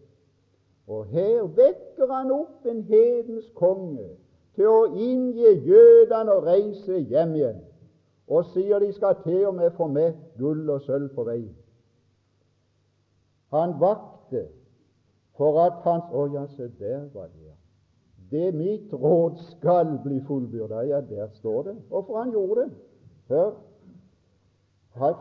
Og 0.87 1.05
her 1.11 1.43
vekker 1.57 2.11
han 2.11 2.31
opp 2.31 2.65
en 2.67 2.83
hedens 2.87 3.49
konge 3.55 4.13
til 4.55 4.69
å 4.69 4.85
inngi 4.93 5.53
jødene 5.65 6.33
å 6.33 6.43
reise 6.45 6.99
hjem 7.09 7.35
igjen, 7.35 7.61
og 8.27 8.45
sier 8.53 8.79
de 8.79 8.91
skal 8.93 9.17
til 9.23 9.47
og 9.49 9.57
med 9.57 9.73
få 9.77 9.87
med 9.91 10.19
gull 10.39 10.69
og 10.69 10.85
sølv 10.85 11.09
på 11.15 11.25
vei. 11.27 11.41
Han 13.53 13.75
vakte 13.79 14.47
for 15.37 15.59
at 15.65 15.81
hans 15.85 16.09
Å 16.13 16.27
ja, 16.33 16.45
se 16.55 16.69
der 16.79 17.09
var 17.13 17.29
det, 17.33 17.47
ja. 17.47 17.57
Det 18.33 18.53
mitt 18.57 18.93
råd 18.93 19.37
skal 19.51 19.99
bli 20.01 20.17
fullbyrda. 20.25 20.81
Ja, 20.89 21.01
der 21.01 21.27
står 21.37 21.63
det. 21.63 21.75
Hvorfor 21.89 22.17
han 22.17 22.31
gjorde 22.31 22.61
det? 22.61 22.69
Hør. 23.29 23.51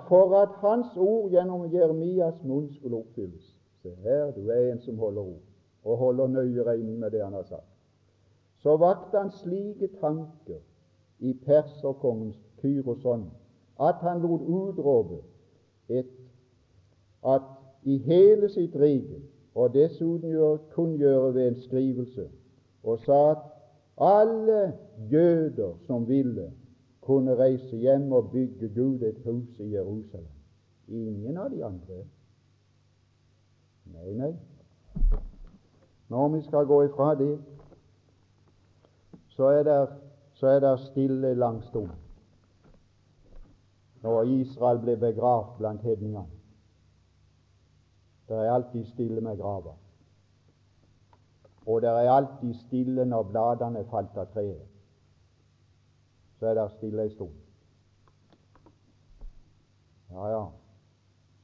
For 0.08 0.36
at 0.36 0.54
hans 0.60 0.96
ord 0.96 1.32
gjennom 1.32 1.66
Jeremias 1.72 2.40
munn 2.44 2.70
skulle 2.72 3.02
oppfylles. 3.02 3.44
Se 3.82 3.92
her, 4.04 4.32
du 4.36 4.48
er 4.48 4.72
en 4.72 4.80
som 4.80 4.98
holder 4.98 5.22
ord, 5.22 5.44
og 5.84 5.96
holder 5.98 6.26
nøye 6.26 6.64
regning 6.64 6.98
med 6.98 7.10
det 7.10 7.24
han 7.24 7.32
har 7.32 7.44
sagt. 7.48 7.71
Så 8.62 8.76
vakte 8.76 9.18
han 9.18 9.30
slike 9.30 9.88
tanker 10.00 10.60
i 11.18 11.32
perserkongens 11.44 12.38
Kyros 12.60 13.04
ånd 13.04 13.30
at 13.80 13.94
han 14.00 14.20
lot 14.22 14.42
utrope 14.46 15.22
at 17.24 17.42
i 17.82 17.98
hele 17.98 18.48
sitt 18.48 18.76
rike 18.78 19.18
og 19.54 19.74
dessuten 19.74 20.58
kunngjøre 20.72 21.34
ved 21.34 21.48
en 21.48 21.60
skrivelse, 21.60 22.28
og 22.82 22.98
sa 22.98 23.18
at 23.30 23.42
alle 23.98 24.72
jøder 25.10 25.74
som 25.86 26.08
ville, 26.08 26.52
kunne 27.02 27.34
reise 27.36 27.76
hjem 27.76 28.12
og 28.12 28.30
bygge 28.30 28.68
Gud 28.74 29.02
et 29.02 29.18
hus 29.24 29.58
i 29.58 29.74
Jerusalem. 29.74 30.26
Ingen 30.88 31.36
av 31.36 31.50
de 31.50 31.64
andre. 31.64 32.04
Nei, 33.84 34.12
nei. 34.14 34.32
Når 36.08 36.28
vi 36.28 36.42
skal 36.42 36.66
gå 36.66 36.82
ifra 36.82 37.14
det, 37.18 37.38
så 39.36 39.48
er 39.48 39.62
det, 39.62 39.88
så 40.32 40.46
er 40.46 40.60
det 40.60 40.80
stille 40.80 41.34
lang 41.34 41.62
stund. 41.64 41.90
Når 44.02 44.22
Israel 44.22 44.80
ble 44.82 44.96
begravd 44.96 45.56
blant 45.58 45.82
hedningene. 45.82 46.26
Det 48.28 48.36
er 48.36 48.52
alltid 48.52 48.84
stille 48.84 49.20
med 49.20 49.38
grava. 49.38 49.74
Og 51.66 51.82
det 51.82 51.88
er 51.90 52.10
alltid 52.10 52.54
stille 52.54 53.04
når 53.04 53.22
bladene 53.22 53.84
falt 53.90 54.16
av 54.18 54.28
treet. 54.34 54.68
Så 56.38 56.46
er 56.50 56.58
det 56.58 56.70
stille 56.76 57.02
en 57.06 57.10
stund. 57.10 57.38
Ja, 60.10 60.28
ja. 60.28 60.44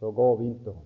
Så 0.01 0.11
går 0.12 0.37
vinteren. 0.37 0.85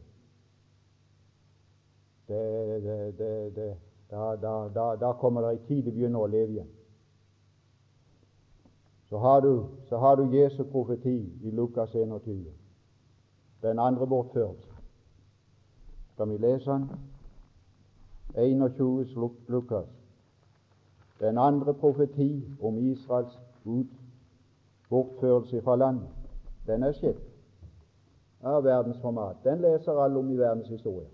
Det, 2.29 2.83
det, 3.19 3.57
det. 3.57 3.77
Da, 4.11 4.37
da, 4.37 4.69
da, 4.69 4.97
da, 4.97 5.12
kommer 5.12 5.41
det 5.41 5.51
ei 5.55 5.67
tid 5.67 5.87
å 5.88 5.93
begynner 5.97 6.21
å 6.21 6.29
leve 6.29 6.53
igjen. 6.53 6.73
Så 9.12 9.18
har 9.18 9.40
du, 9.40 9.66
så 9.88 9.96
har 9.96 10.16
du 10.16 10.37
Jesu 10.37 10.64
profeti 10.64 11.33
i 11.42 11.51
Lukas 11.51 11.94
21, 11.94 12.46
den 13.62 13.79
andre 13.79 14.07
bortførelsen. 14.07 14.72
Skal 16.12 16.29
vi 16.29 16.37
lese 16.37 16.70
den? 16.70 16.90
21. 18.35 19.07
Lukas. 19.48 19.87
Den 21.20 21.38
andre 21.38 21.75
profeti 21.75 22.48
om 22.62 22.79
Israels 22.79 23.38
bortførelse 24.88 25.62
fra 25.62 25.77
landet, 25.77 26.09
den 26.66 26.83
er 26.83 26.92
skjedd 26.92 27.20
av 28.40 28.64
verdensformat. 28.64 29.44
Den 29.44 29.61
leser 29.61 29.92
alle 29.92 30.18
om 30.18 30.31
i 30.31 30.38
verdens 30.40 30.68
historie. 30.68 31.09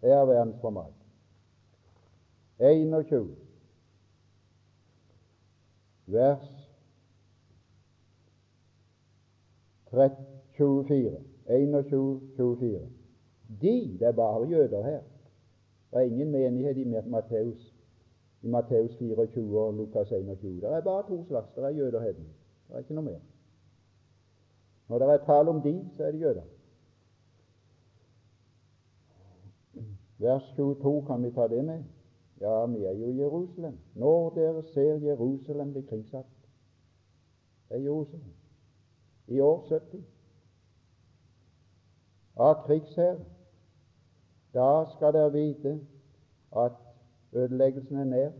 Det 0.00 0.10
er 0.10 0.24
verdensformat. 0.24 0.94
21, 2.58 3.36
vers 6.08 6.68
24. 9.90 11.24
21, 11.48 12.20
24. 12.36 12.80
De 13.62 13.96
det 13.98 14.06
er 14.08 14.12
bare 14.12 14.48
jøder 14.48 14.82
her. 14.82 15.00
Det 15.90 15.96
er 15.98 16.00
ingen 16.00 16.30
menighet 16.30 16.76
i 16.76 16.84
Matteus, 16.84 17.74
i 18.42 18.48
Matteus 18.48 18.96
24 18.96 19.60
og 19.60 19.74
Lukas 19.74 20.12
21. 20.12 20.60
Det 20.60 20.64
er 20.64 20.80
bare 20.80 21.08
to 21.08 21.24
slags. 21.24 21.52
Det 21.56 21.64
er 21.64 21.68
jøder 21.68 22.00
og. 22.00 22.26
Det 22.68 22.74
er 22.74 22.78
ikke 22.78 22.94
noe 22.94 23.04
mer. 23.04 23.18
Når 24.88 24.98
det 24.98 25.08
er 25.08 25.24
tale 25.24 25.50
om 25.50 25.62
de, 25.62 25.90
så 25.96 26.04
er 26.04 26.10
det 26.12 26.20
jøder. 26.20 26.42
Vers 30.18 30.52
22, 30.56 31.06
kan 31.06 31.22
vi 31.22 31.30
ta 31.30 31.48
det 31.48 31.64
med? 31.64 31.84
Ja, 32.40 32.66
vi 32.66 32.84
er 32.84 32.92
jo 32.92 33.06
i 33.06 33.16
Jerusalem. 33.16 33.78
Når 33.94 34.30
dere 34.30 34.62
ser 34.62 34.94
Jerusalem 34.94 35.72
bli 35.72 35.82
kringsatt 35.82 36.26
Det 37.68 37.76
er 37.76 37.80
Jerusalem. 37.80 38.34
I 39.26 39.40
år 39.40 39.60
70 39.68 40.04
av 42.36 42.66
krigsherren. 42.66 43.24
da 44.54 44.84
skal 44.96 45.12
dere 45.12 45.32
vite 45.32 45.80
at 46.56 46.72
ødeleggelsen 47.32 47.96
er 47.96 48.04
nær. 48.04 48.30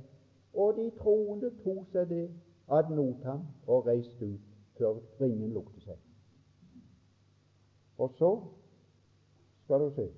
Og 0.54 0.76
de 0.76 0.90
troende 0.98 1.50
tok 1.64 1.84
seg 1.92 2.08
det 2.08 2.30
ad 2.68 2.88
notam 2.90 3.42
og 3.66 3.86
reiste 3.86 4.24
ut 4.24 4.40
før 4.78 5.00
ringen 5.20 5.52
lukte 5.52 5.80
seg. 5.80 5.98
Og 7.98 8.10
så 8.18 8.30
skal 9.64 9.80
du 9.80 9.90
se 9.94 10.08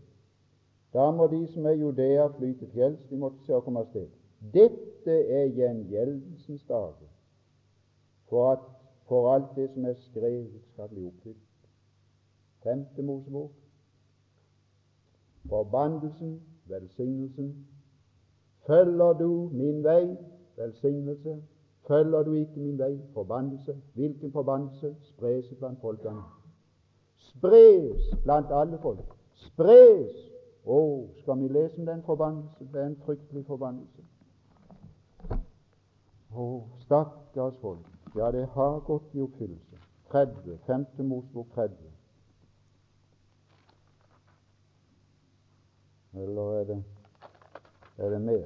Da 0.93 1.11
må 1.11 1.27
de 1.31 1.47
som 1.53 1.67
er 1.67 1.79
Judea, 1.79 2.27
fly 2.27 2.51
til 2.59 2.71
fjells. 2.75 3.05
De 3.11 3.19
måtte 3.19 3.45
se 3.47 3.55
å 3.55 3.63
komme 3.63 3.85
av 3.85 3.91
sted. 3.93 4.09
Dette 4.55 5.15
er 5.39 5.53
gjengjeldelsens 5.55 6.65
dager, 6.69 7.09
for 8.31 8.53
at 8.57 8.67
for 9.11 9.33
alt 9.35 9.57
det 9.57 9.69
som 9.75 9.85
er 9.85 9.97
skrevet, 9.99 10.61
skal 10.73 10.89
bli 10.89 11.07
oppfylt. 11.07 11.39
Femte 12.63 13.03
Mosebok, 13.03 13.51
Forbannelsen, 15.49 16.41
velsignelsen. 16.69 17.67
Følger 18.67 19.13
du 19.13 19.51
min 19.53 19.85
vei, 19.85 20.17
velsignelse. 20.57 21.43
Følger 21.89 22.23
du 22.23 22.33
ikke 22.33 22.61
min 22.61 22.79
vei, 22.79 23.01
forbannelse. 23.15 23.77
Hvilken 23.95 24.33
forbannelse? 24.33 24.95
Spres 25.03 25.55
blant 25.59 25.81
folkene. 25.81 26.23
Spres 27.17 28.15
blant 28.25 28.47
alle 28.51 28.79
folk. 28.79 29.17
Spres! 29.35 30.30
Å, 30.65 30.77
oh, 30.77 31.09
skal 31.23 31.41
vi 31.41 31.49
lese 31.49 31.81
om 31.81 31.87
den 31.87 32.03
forbannelse? 32.03 32.67
Det 32.73 32.81
er 32.81 32.87
en 32.87 32.99
fryktelig 33.05 33.47
forbannelse. 33.47 34.03
Oh, 36.35 36.63
stakkars 36.85 37.57
folk. 37.61 37.87
Ja, 38.17 38.31
det 38.31 38.47
har 38.55 38.81
gått 38.81 39.15
i 39.15 39.25
oppfyllelse. 39.25 39.81
30, 40.13 40.59
5. 40.67 40.87
Mosbok 41.07 41.47
30. 41.55 41.77
Eller 46.13 46.55
er 46.61 46.65
det 46.65 46.83
er 48.01 48.11
det 48.11 48.21
mer. 48.21 48.45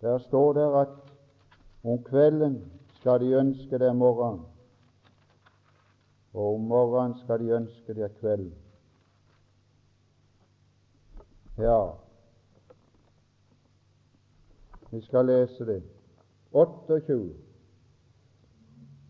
Der 0.00 0.18
står 0.18 0.52
det 0.52 0.80
at 0.80 0.88
om 1.84 2.02
kvelden 2.02 2.72
skal 2.94 3.20
de 3.20 3.34
ønske 3.34 3.78
det 3.78 3.96
morgen, 3.96 4.40
og 6.32 6.54
om 6.54 6.60
morgenen 6.60 7.18
skal 7.18 7.40
de 7.40 7.50
ønske 7.52 7.94
det 7.94 8.10
kveld. 8.20 8.52
Ja, 11.58 11.90
vi 14.90 15.00
skal 15.00 15.26
lese 15.26 15.66
det. 15.66 15.82
28, 16.52 17.34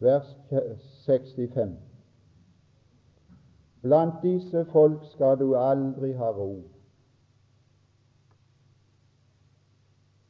vers 0.01 0.37
65. 1.07 1.79
Blant 3.83 4.23
disse 4.23 4.65
folk 4.73 5.05
skal 5.13 5.39
du 5.39 5.57
aldri 5.57 6.13
ha 6.13 6.31
ro. 6.31 6.63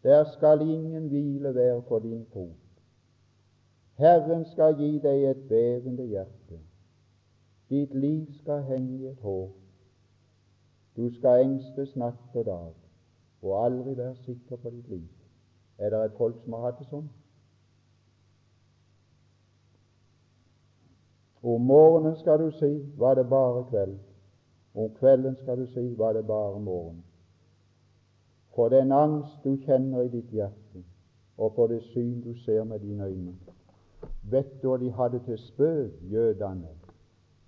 Der 0.03 0.25
skal 0.25 0.61
ingen 0.61 1.09
hvile 1.09 1.55
være 1.55 1.83
for 1.89 1.99
din 1.99 2.27
fot. 2.33 2.57
Herren 3.95 4.45
skal 4.53 4.75
gi 4.75 4.99
deg 4.99 5.25
et 5.31 5.49
bevende 5.49 6.07
hjerte. 6.07 6.59
Ditt 7.73 7.95
liv 7.95 8.27
skal 8.37 8.63
henge 8.69 8.99
i 8.99 9.07
et 9.09 9.21
hår. 9.25 9.49
Du 10.97 11.07
skal 11.15 11.45
engstes 11.47 11.95
natt 11.97 12.35
og 12.37 12.45
dag 12.45 12.73
og 13.43 13.65
aldri 13.65 13.95
være 13.97 14.17
sikker 14.27 14.57
på 14.61 14.71
ditt 14.71 14.89
liv. 14.89 15.07
Er 15.79 15.91
det 15.91 16.01
et 16.05 16.19
folk 16.19 16.37
som 16.43 16.53
har 16.53 16.67
hatt 16.67 16.83
det 16.83 16.89
sånn? 16.91 17.07
Om 21.43 21.65
morgenen 21.71 22.19
skal 22.21 22.45
du 22.45 22.51
si 22.59 22.71
var 23.01 23.17
det 23.17 23.25
bare 23.33 23.65
kveld. 23.71 23.97
Om 24.75 24.93
kvelden 25.01 25.41
skal 25.41 25.65
du 25.65 25.67
si 25.73 25.87
var 25.97 26.13
det 26.13 26.27
bare 26.27 26.61
morgen. 26.61 27.01
For 28.55 28.69
den 28.69 28.93
angst 28.93 29.41
du 29.49 29.57
kjenner 29.65 30.05
i 30.05 30.13
ditt 30.13 30.29
hjerte, 30.31 30.85
og 31.41 31.57
for 31.57 31.73
det 31.73 31.81
syn 31.89 32.21
du 32.21 32.35
ser 32.45 32.65
med 32.69 32.85
dine 32.85 33.09
øyne. 33.09 33.35
Vet 34.31 34.61
du 34.61 34.69
hva 34.69 34.79
de 34.79 34.93
hadde 34.93 35.25
til 35.25 35.39
spøk, 35.41 35.99
jødene, 36.13 36.69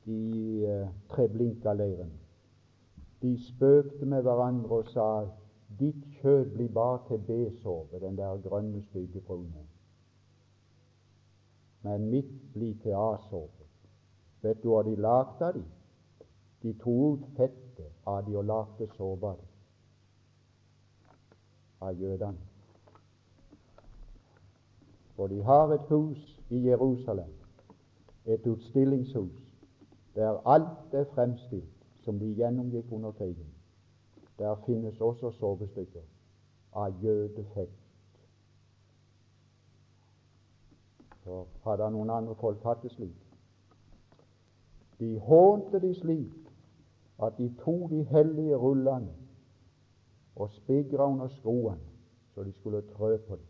i 0.07 0.65
eh, 0.65 0.89
Treblinka-leiren? 1.09 2.13
De 3.23 3.39
spøkte 3.41 4.07
med 4.07 4.23
hverandre 4.23 4.81
og 4.83 4.91
sa 4.93 5.09
ditt 5.79 6.05
kjød 6.21 6.51
blir 6.55 6.69
bare 6.73 6.99
til 7.09 7.23
B-sove, 7.27 8.01
den 8.01 8.19
der 8.19 8.43
grønne, 8.49 8.83
stygge 8.83 9.23
fruen. 9.27 9.69
Men 11.83 12.11
mitt 12.11 12.53
blir 12.53 12.75
til 12.83 12.91
A-sove. 12.91 13.65
Vet 14.43 14.63
du 14.63 14.69
hva 14.69 14.83
de 14.85 14.95
lagde 14.97 15.45
av 15.45 15.55
dem? 15.57 15.67
De 16.63 16.73
tok 16.81 17.19
ut 17.19 17.25
fettet 17.37 17.93
av 18.07 18.25
de 18.27 18.37
og 18.37 18.45
lagde 18.45 18.89
såpe 18.97 19.27
av 19.27 19.41
det. 19.41 19.51
Av 21.81 22.01
jødene. 22.01 22.51
For 25.17 25.29
de 25.29 25.43
har 25.43 25.73
et 25.73 25.89
hus 25.89 26.23
i 26.51 26.61
Jerusalem, 26.69 27.31
et 28.27 28.47
utstillingshus, 28.47 29.44
der 30.15 30.47
alt 30.47 30.95
er 30.95 31.05
fremstilt 31.05 31.87
som 32.05 32.19
de 32.19 32.35
gjennomgikk 32.35 32.93
under 32.93 33.11
krigen. 33.13 33.55
Der 34.39 34.55
finnes 34.67 35.01
også 35.01 35.31
sovestykker 35.31 36.03
av 36.73 36.95
jødefekt. 37.03 37.81
For 41.25 41.47
hadde 41.65 41.91
noen 41.91 42.11
andre 42.11 42.35
folk 42.35 42.63
hatt 42.65 42.83
det 42.83 42.93
slik, 42.93 43.21
de 45.01 45.19
hånte 45.19 45.81
de 45.81 45.95
slik 45.95 46.51
at 47.23 47.39
de 47.39 47.49
tok 47.63 47.89
de 47.91 48.03
hellige 48.05 48.57
rullene 48.57 49.15
og 50.37 50.51
spigra 50.51 51.09
under 51.09 51.29
skoene 51.29 51.81
så 52.35 52.43
de 52.45 52.53
skulle 52.53 52.83
trø 52.83 53.17
på 53.17 53.37
dem. 53.37 53.47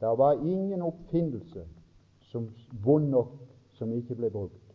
Det 0.00 0.18
var 0.18 0.32
ingen 0.32 0.82
oppfinnelse 0.82 1.66
som 2.20 2.50
vond 2.84 3.08
nok 3.08 3.45
som 3.76 3.92
ikke 3.92 4.16
ble 4.16 4.30
brukt 4.30 4.74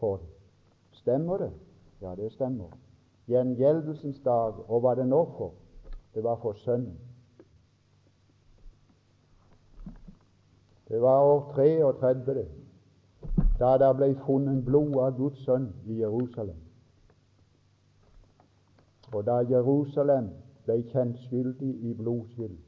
for. 0.00 0.20
Stemmer 0.92 1.36
det? 1.36 1.52
Ja, 2.00 2.14
det 2.16 2.32
stemmer. 2.32 2.72
Gjengjeldelsens 3.28 4.20
dag, 4.24 4.58
og 4.70 4.80
hva 4.80 4.96
det 4.98 5.06
nå 5.08 5.24
for? 5.36 5.52
Det 6.14 6.24
var 6.24 6.40
for 6.42 6.52
Sønnen. 6.64 6.98
Det 10.88 11.02
var 11.02 11.22
år 11.22 11.52
33, 12.00 12.46
da 13.58 13.76
det 13.78 13.90
ble 13.96 14.08
funnet 14.24 14.64
blod 14.66 14.96
av 14.98 15.12
Guds 15.18 15.44
sønn 15.44 15.68
i 15.86 16.00
Jerusalem. 16.00 16.56
Og 19.12 19.22
da 19.26 19.36
Jerusalem 19.46 20.32
ble 20.66 20.80
kjent 20.90 21.20
skyldig 21.28 21.70
i 21.86 21.94
blodskyld, 21.94 22.58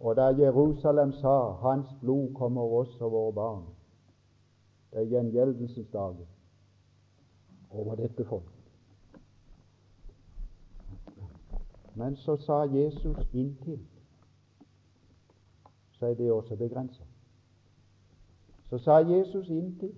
og 0.00 0.16
da 0.16 0.30
Jerusalem 0.38 1.12
sa 1.12 1.36
'Hans 1.52 1.92
blod 2.00 2.34
kommer 2.34 2.62
oss 2.80 3.00
og 3.00 3.12
våre 3.12 3.32
barn', 3.32 3.73
det 4.94 5.02
er 5.02 5.10
gjengjeldelsesdagen 5.10 6.26
over 7.70 7.94
dette 7.98 8.24
folk. 8.24 8.52
Men 11.94 12.16
så 12.16 12.36
sa 12.36 12.62
Jesus 12.62 13.18
'inntil', 13.32 13.86
så 15.90 16.06
er 16.06 16.14
det 16.14 16.32
også 16.32 16.56
begrenset. 16.56 17.06
Så 18.70 18.78
sa 18.78 18.96
Jesus 18.96 19.48
inntil. 19.48 19.94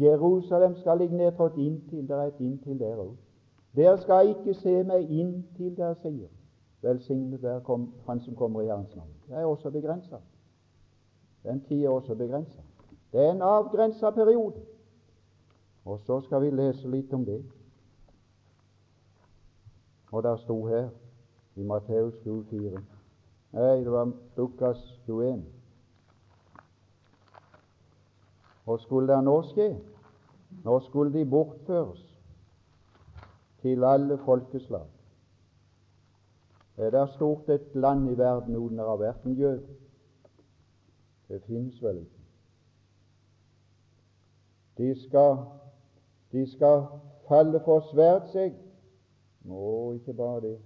Jerusalem 0.00 0.76
skal 0.76 0.98
ligge 0.98 1.16
nedtrådt 1.16 1.56
inntil. 1.56 2.08
Det 2.08 2.16
er 2.16 2.22
et 2.22 2.40
inntil 2.40 2.78
der 2.78 2.96
òg. 2.96 3.16
Dere 3.76 3.98
skal 3.98 4.28
ikke 4.28 4.54
se 4.54 4.82
meg 4.84 5.10
inntil 5.10 5.76
dere 5.76 5.94
sier 6.02 6.28
Velsignet 6.82 7.42
være 7.42 7.88
Han 8.06 8.20
som 8.20 8.36
kommer 8.36 8.60
i 8.60 8.66
Herrens 8.66 8.96
navn. 8.96 9.10
Det 9.28 9.36
er 9.36 9.44
også 9.44 9.70
begrensa. 9.70 10.16
Den 11.42 11.60
tid 11.60 11.84
er 11.84 11.88
også 11.88 12.14
begrensa. 12.14 12.60
Det 13.12 13.20
er 13.26 13.30
en 13.30 13.42
avgrensa 13.42 14.10
periode. 14.10 14.60
Og 15.84 16.00
så 16.00 16.20
skal 16.20 16.42
vi 16.42 16.50
lese 16.50 16.88
litt 16.88 17.12
om 17.12 17.24
det. 17.24 17.40
Og 20.12 20.22
der 20.22 20.36
sto 20.36 20.66
her 20.66 20.88
i 21.56 21.62
Matteus 21.62 22.14
24 22.24 22.84
Nei, 23.52 23.80
det 23.80 23.92
var 23.92 24.12
Lukas 24.36 24.80
21. 25.06 25.40
Hva 28.64 28.76
skulle 28.82 29.08
det 29.08 29.24
nå 29.24 29.36
skje? 29.48 29.70
Nå 30.64 30.74
skulle 30.84 31.12
de 31.12 31.24
bortføres 31.24 32.04
til 33.62 33.84
alle 33.84 34.18
folkeslag. 34.26 34.84
Er 36.76 36.90
det 36.90 37.08
stort 37.14 37.48
et 37.48 37.74
land 37.74 38.10
i 38.12 38.18
verden 38.18 38.56
uten 38.56 38.80
av 38.80 38.92
har 38.92 39.00
vært 39.00 39.26
jøde? 39.32 39.80
Det 41.28 41.42
finnes 41.48 41.82
vel 41.82 42.04
ikke. 42.04 42.17
De 44.78 44.94
skal, 45.08 45.36
de 46.32 46.46
skal 46.50 46.82
falle 47.28 47.60
for 47.64 47.80
svært 47.92 48.30
seg. 48.32 48.54
Nå, 49.48 49.92
ikke 49.92 50.14
bare 50.14 50.40
det. 50.40 50.58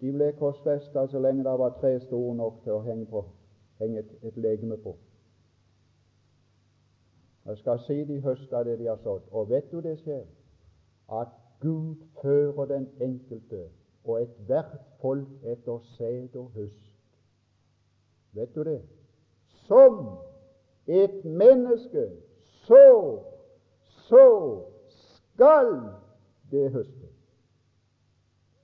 De 0.00 0.10
ble 0.12 0.32
korsfesta 0.38 1.06
så 1.08 1.20
lenge 1.22 1.44
det 1.46 1.58
var 1.58 1.76
tre 1.80 1.94
store 2.00 2.34
nok 2.36 2.62
til 2.64 2.74
å 2.74 2.82
henge, 2.82 3.06
på, 3.06 3.24
henge 3.80 4.02
et, 4.02 4.14
et 4.26 4.36
legeme 4.36 4.76
på. 4.82 4.96
Jeg 7.46 7.58
skal 7.58 7.78
si 7.86 8.04
de 8.06 8.20
høster 8.22 8.66
det 8.66 8.78
de 8.78 8.88
har 8.90 8.98
sådd. 9.02 9.30
Og 9.30 9.48
vet 9.50 9.70
du 9.72 9.80
det 9.82 9.96
skjer? 10.02 10.24
At 11.10 11.30
Gud 11.62 12.02
fører 12.22 12.66
den 12.70 12.88
enkelte 13.00 13.68
og 14.04 14.22
ethvert 14.22 14.78
folk 15.00 15.28
etter 15.46 15.78
sæd 15.96 16.36
og 16.36 16.50
høst. 16.54 16.90
Vet 18.32 18.54
du 18.54 18.64
det? 18.66 18.80
Som 19.66 20.18
et 20.86 21.24
menneske 21.24 22.08
så, 22.62 23.18
så 23.84 24.26
skal 24.88 25.80
det 26.50 26.70
høste. 26.72 27.08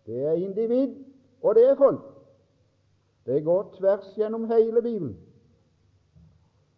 Det 0.06 0.24
er 0.26 0.32
individ, 0.32 1.04
og 1.42 1.54
det 1.54 1.70
er 1.70 1.76
folk. 1.76 2.00
Det 3.26 3.44
går 3.44 3.74
tvers 3.78 4.14
gjennom 4.16 4.44
hele 4.44 4.82
Bibelen. 4.82 5.18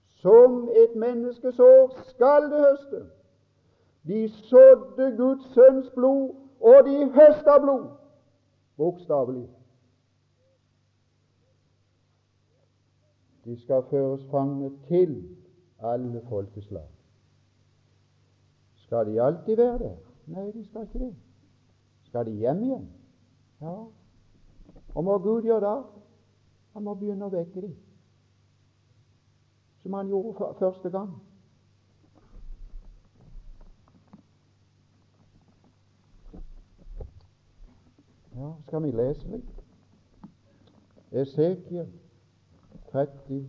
Som 0.07 0.69
et 0.69 0.97
menneske 0.97 1.53
sår, 1.53 2.01
skal 2.09 2.43
det 2.43 2.59
høste. 2.69 3.07
De 4.07 4.29
sådde 4.29 5.17
Guds 5.17 5.55
sønns 5.55 5.91
blod, 5.95 6.35
og 6.61 6.85
de 6.87 7.11
høsta 7.11 7.59
blod, 7.61 7.89
bokstavelig. 8.77 9.49
De 13.45 13.61
skal 13.63 13.83
føres 13.91 14.27
fanget 14.31 14.73
til 14.89 15.39
alle 15.79 16.23
folkeslag. 16.29 16.89
Skal 18.91 19.07
de 19.07 19.23
alltid 19.23 19.57
være 19.57 19.79
der? 19.79 19.97
Nei, 20.27 20.51
de 20.51 20.65
skal 20.65 20.83
ikke 20.83 20.99
det. 20.99 21.17
Skal 22.03 22.27
de 22.27 22.31
hjem 22.31 22.63
igjen? 22.63 22.93
Ja. 23.61 23.85
Og 24.95 25.05
må 25.05 25.19
Gud 25.19 25.43
gjøre 25.43 25.61
det? 25.61 25.85
Han 26.73 26.83
må 26.83 26.95
begynne 26.99 27.29
å 27.29 27.31
vekke 27.31 27.63
dem, 27.63 27.77
som 29.83 29.95
han 29.95 30.11
gjorde 30.11 30.49
første 30.59 30.91
gang. 30.91 31.13
Ja, 38.35 38.53
skal 38.67 38.83
vi 38.83 38.91
lese 38.91 39.37
litt? 39.37 39.51
Esekiel 41.13 41.93
38 42.91 43.47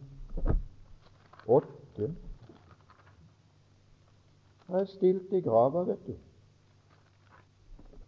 er 4.79 4.86
stilt 4.86 5.34
i 5.34 5.41
grava, 5.41 5.84
vet 5.84 6.07
du. 6.07 6.13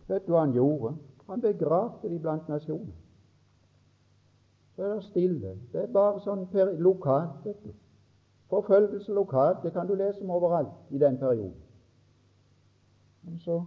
Vet 0.08 0.28
du 0.28 0.32
hva 0.32 0.46
han 0.46 0.54
gjorde? 0.56 0.96
Han 1.28 1.42
begravde 1.42 2.10
de 2.10 2.20
blant 2.20 2.50
nasjoner. 2.50 2.94
Så 4.76 4.84
er 4.84 4.94
det 4.94 5.04
stille. 5.04 5.54
Det 5.72 5.84
er 5.84 5.94
bare 5.94 6.22
sånn 6.24 6.48
lokalt, 6.82 7.46
vet 7.46 7.62
du. 7.64 7.74
Forfølgelse 8.54 9.14
lokalt, 9.14 9.64
det 9.64 9.74
kan 9.74 9.88
du 9.88 9.96
lese 9.96 10.22
om 10.22 10.34
overalt 10.36 10.92
i 10.92 11.00
den 11.02 11.18
perioden. 11.18 11.56
Men 13.24 13.40
så, 13.40 13.64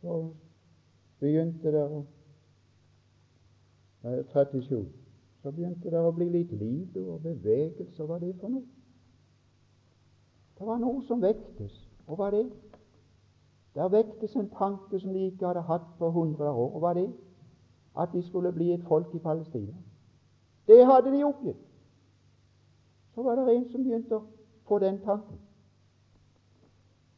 så 0.00 0.20
begynte 1.20 1.72
det 1.74 1.82
å 1.82 2.04
37. 4.32 4.86
Så 5.42 5.50
begynte 5.50 5.90
det 5.90 6.00
å 6.00 6.14
bli 6.14 6.28
litt 6.30 6.52
liv 6.52 6.96
og 7.02 7.22
bevegelse. 7.22 7.98
Hva 7.98 8.14
var 8.14 8.22
det 8.22 8.34
for 8.40 8.52
noe? 8.52 8.77
Det 10.58 10.66
var 10.66 10.78
noe 10.78 11.02
som 11.06 11.22
vektes. 11.22 11.74
Og 12.06 12.16
hva 12.16 12.26
er 12.26 12.36
det? 12.36 12.46
Der 13.74 13.88
vektes 13.88 14.34
en 14.36 14.50
tanke 14.50 15.00
som 15.00 15.12
de 15.14 15.26
ikke 15.26 15.46
hadde 15.46 15.62
hatt 15.68 15.86
på 15.98 16.10
hundre 16.10 16.50
år. 16.50 16.72
Og 16.74 16.80
hva 16.82 16.90
er 16.90 17.00
det? 17.02 17.08
At 17.98 18.08
de 18.12 18.22
skulle 18.26 18.52
bli 18.52 18.72
et 18.72 18.84
folk 18.88 19.14
i 19.14 19.18
Palestina. 19.18 19.74
Det 20.66 20.86
hadde 20.86 21.12
de 21.12 21.24
oppgitt. 21.24 21.62
Så 23.14 23.22
var 23.22 23.36
det 23.36 23.56
en 23.56 23.68
som 23.70 23.84
begynte 23.84 24.18
å 24.18 24.26
få 24.68 24.78
den 24.78 24.98
tanken. 25.04 25.38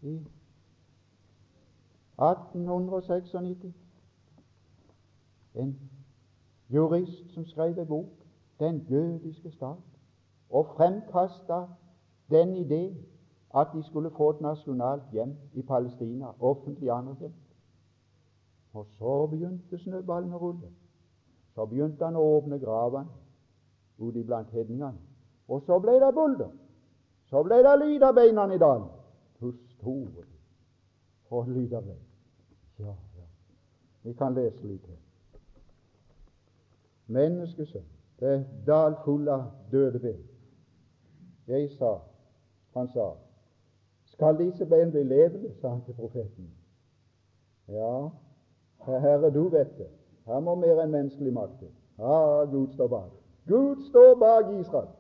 I 0.03 0.15
1896 2.21 3.75
en 5.55 5.79
jurist 6.69 7.35
som 7.35 7.45
skrev 7.47 7.79
en 7.79 7.87
bok, 7.87 8.27
'Den 8.59 8.87
jødiske 8.91 9.51
stat', 9.51 9.99
og 10.51 10.67
fremkasta 10.77 11.67
den 12.31 12.57
idé 12.57 12.95
at 13.55 13.69
de 13.75 13.83
skulle 13.83 14.11
få 14.11 14.31
et 14.31 14.41
nasjonalt 14.41 15.03
hjem 15.13 15.37
i 15.55 15.63
Palestina, 15.63 16.27
offentlig 16.41 16.91
anerkjent. 16.91 17.35
Og 18.73 18.87
så 18.99 19.27
begynte 19.27 19.79
snøballen 19.79 20.35
å 20.35 20.39
rulle. 20.39 20.71
Så 21.55 21.67
begynte 21.67 22.05
han 22.05 22.17
å 22.17 22.23
åpne 22.37 22.61
gravene 22.63 23.11
ute 23.99 24.23
blant 24.25 24.51
hedningene. 24.55 24.99
Og 25.49 25.63
så 25.67 25.79
ble 25.83 25.97
det 25.99 26.15
bulder. 26.15 26.51
Så 27.27 27.43
ble 27.43 27.59
det 27.67 27.75
lyd 27.79 28.03
av 28.07 28.15
beina 28.15 28.47
i 28.55 28.59
dalen. 28.59 28.87
Hvor 29.39 29.55
store 29.77 30.27
For 31.29 31.47
lyd 31.47 31.73
av 31.73 31.85
bein. 31.87 32.07
Ja, 32.79 32.95
ja. 33.17 33.27
Vi 34.03 34.13
kan 34.19 34.35
lese 34.35 34.67
litt 34.67 34.87
her. 34.87 34.99
Menneskesønn, 37.07 37.87
det 38.21 38.29
er 38.29 38.43
dal 38.67 38.97
full 39.05 39.29
av 39.29 39.45
døde 39.71 39.99
ben. 39.99 40.19
Jeg 41.47 41.71
sa, 41.79 41.97
han 42.75 42.89
sa, 42.95 43.13
skal 44.21 44.39
disse 44.39 44.67
bein 44.67 44.91
bli 44.91 45.03
levende, 45.03 45.55
sa 45.61 45.69
han 45.69 45.83
til 45.85 45.95
profeten. 45.95 46.51
Ja, 47.69 48.09
Herre, 48.85 49.31
du 49.31 49.49
vet 49.49 49.79
det. 49.79 49.87
Her 50.27 50.41
må 50.41 50.55
mer 50.55 50.83
enn 50.83 50.91
menneskelig 50.93 51.33
makt 51.33 51.55
til. 51.59 51.71
Ja, 51.99 52.45
Gud 52.45 52.75
står 52.75 52.89
bak. 52.89 53.13
Gud 53.49 53.87
står 53.89 54.19
bak 54.21 54.51
Israel. 54.61 54.91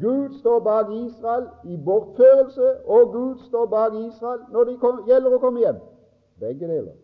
Gud 0.00 0.34
står 0.40 0.58
bak 0.60 0.90
Israel 1.06 1.46
i 1.64 1.76
bortførelse, 1.84 2.86
og 2.86 3.12
Gud 3.12 3.36
står 3.48 3.66
bak 3.66 3.94
Israel 4.08 4.40
når 4.52 4.64
det 4.64 4.74
gjelder 5.06 5.36
å 5.36 5.38
komme 5.44 5.62
hjem. 5.62 5.78
Begge 6.42 6.70
deler. 6.70 6.96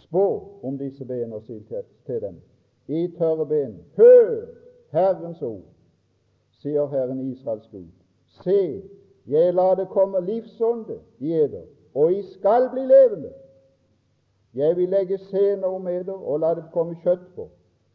Spå 0.00 0.24
om 0.62 0.78
disse 0.80 1.04
ben 1.04 1.32
og 1.32 1.44
si 1.44 1.58
til 2.06 2.24
dem 2.24 2.40
i 2.88 3.04
tørre 3.18 3.46
ben. 3.46 3.76
Hør 4.00 4.48
Herrens 4.96 5.42
ord, 5.42 5.68
sier 6.62 6.88
Herren 6.88 7.20
Israels 7.28 7.68
Gud. 7.68 7.92
Se, 8.40 8.80
jeg 9.26 9.54
lar 9.54 9.74
det 9.74 9.88
komme 9.88 10.20
livsånde 10.20 10.98
i 11.18 11.32
eder, 11.32 11.64
og 11.94 12.12
I 12.12 12.22
skal 12.22 12.70
bli 12.72 12.80
levende. 12.86 13.32
Jeg 14.54 14.76
vil 14.76 14.88
legge 14.88 15.18
sener 15.18 15.66
om 15.66 15.88
eder 15.88 16.12
og 16.12 16.40
la 16.40 16.54
det 16.54 16.64
komme 16.72 16.96
kjøtt 17.02 17.26
på, 17.34 17.48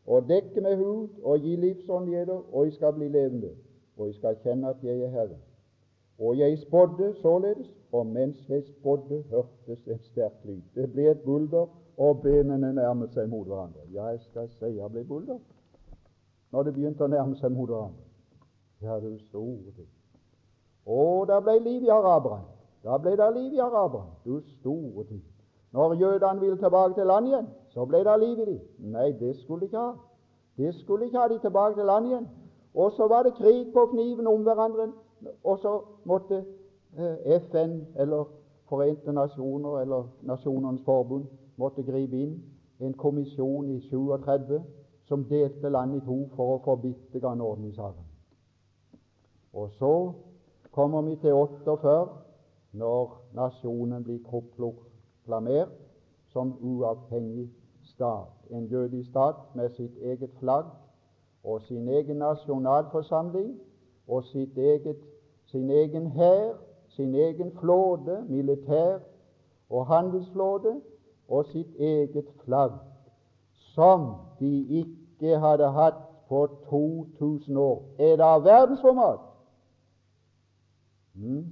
og 0.08 0.28
dekke 0.30 0.62
med 0.62 0.78
hud 0.78 1.08
og 1.24 1.40
gi 1.40 1.56
livsånd 1.56 2.10
i 2.10 2.16
eder, 2.16 2.42
og 2.56 2.68
I 2.68 2.72
skal 2.72 2.94
bli 2.94 3.08
levende, 3.08 3.52
og 3.98 4.10
I 4.10 4.14
skal 4.14 4.38
kjenne 4.44 4.70
at 4.70 4.84
jeg 4.84 5.02
er 5.02 5.10
Herre. 5.10 5.40
Og 6.20 6.38
jeg 6.38 6.58
spådde 6.60 7.14
således, 7.22 7.68
og 7.92 8.06
mens 8.08 8.50
jeg 8.50 8.64
spådde, 8.64 9.24
hørtes 9.30 9.88
et 9.88 10.04
sterkt 10.04 10.46
lyd. 10.46 10.62
Det 10.76 10.92
ble 10.92 11.12
et 11.12 11.20
bulder, 11.20 11.68
og 11.98 12.22
benene 12.22 12.74
nærmet 12.74 13.14
seg 13.14 13.30
mot 13.30 13.48
hverandre. 13.48 13.84
Jeg 13.92 14.20
skal 14.20 14.50
si 14.50 14.66
jeg 14.66 14.92
ble 14.92 15.04
bulder 15.04 15.40
når 16.52 16.64
det 16.64 16.74
begynte 16.74 17.04
å 17.04 17.12
nærme 17.12 17.36
seg 17.36 17.52
mot 17.52 17.68
hverandre. 17.68 18.04
Ja, 18.84 19.00
du 19.00 19.18
store 19.28 19.72
Og 20.86 21.28
det 21.28 21.44
ble 21.44 21.60
liv 21.60 21.84
i 21.84 21.94
araberne. 21.94 22.46
Da 22.84 22.98
ble 22.98 23.16
det 23.18 23.30
liv 23.36 23.54
i 23.54 23.64
araberne. 23.64 24.12
Du 24.26 24.42
store 24.60 25.04
tid. 25.04 25.22
Når 25.74 25.94
jødene 25.94 26.40
ville 26.40 26.58
tilbake 26.58 26.94
til 26.94 27.06
landet 27.06 27.32
igjen, 27.32 27.48
så 27.70 27.86
ble 27.86 28.04
det 28.04 28.20
liv 28.20 28.40
i 28.40 28.46
dem. 28.46 28.60
Nei, 28.80 29.12
det 29.12 29.36
skulle 29.40 29.60
de 29.60 29.66
ikke 29.66 29.78
ha. 29.78 29.92
Det 30.58 30.76
skulle 30.76 31.06
ikke 31.06 31.20
ha 31.20 31.28
de 31.28 31.40
tilbake 31.40 31.76
til 31.76 31.86
landet 31.86 32.10
igjen. 32.10 32.28
Og 32.76 32.92
så 32.92 33.08
var 33.08 33.24
det 33.24 33.34
krig 33.34 33.74
på 33.74 33.86
kniven 33.86 34.28
om 34.28 34.42
hverandre, 34.42 34.92
og 35.44 35.60
så 35.60 35.82
måtte 36.04 36.46
eh, 36.98 37.42
FN 37.42 37.82
eller 37.96 38.26
Forente 38.70 39.14
nasjoner 39.14 39.80
eller 39.80 40.04
Nasjonenes 40.22 40.82
forbund 40.84 41.26
måtte 41.58 41.84
gripe 41.84 42.18
inn. 42.18 42.44
En 42.80 42.94
kommisjon 42.94 43.70
i 43.70 43.80
37 43.80 44.62
som 45.06 45.24
delte 45.30 45.70
landet 45.70 46.02
i 46.02 46.06
to 46.06 46.18
for 46.36 46.56
å 46.56 46.62
få 46.66 46.76
bitte 46.82 47.20
grann 47.20 47.42
orden 47.42 47.70
i 47.70 47.76
saken. 47.76 48.08
Og 49.54 49.70
så 49.78 49.92
kommer 50.76 51.02
vi 51.02 51.16
til 51.16 51.34
48, 51.34 52.08
når 52.72 53.22
nasjonen 53.34 54.04
blir 54.04 54.20
proklamert 54.28 55.70
som 56.34 56.58
uavhengig 56.62 57.50
stat. 57.84 58.28
En 58.52 58.66
jødisk 58.68 59.10
stat 59.10 59.36
med 59.56 59.70
sitt 59.70 59.96
eget 60.02 60.34
flagg 60.40 60.66
og 61.44 61.62
sin 61.62 61.88
egen 61.88 62.18
nasjonalforsamling 62.18 63.54
og 64.08 64.24
eget, 64.36 64.98
sin 65.46 65.70
egen 65.70 66.08
hær, 66.08 66.54
sin 66.88 67.16
egen 67.16 67.52
flåte, 67.60 68.18
militær 68.28 69.00
og 69.70 69.88
handelsflåte, 69.88 70.82
og 71.30 71.46
sitt 71.46 71.80
eget 71.80 72.28
flagg, 72.44 72.72
som 73.54 74.14
de 74.40 74.84
ikke 74.84 75.40
hadde 75.40 75.72
hatt 75.72 76.04
på 76.30 76.48
2000 76.70 77.58
år. 77.58 77.84
Er 78.00 78.16
det 78.16 78.46
verdensformat? 78.46 79.25
Mm. 81.16 81.46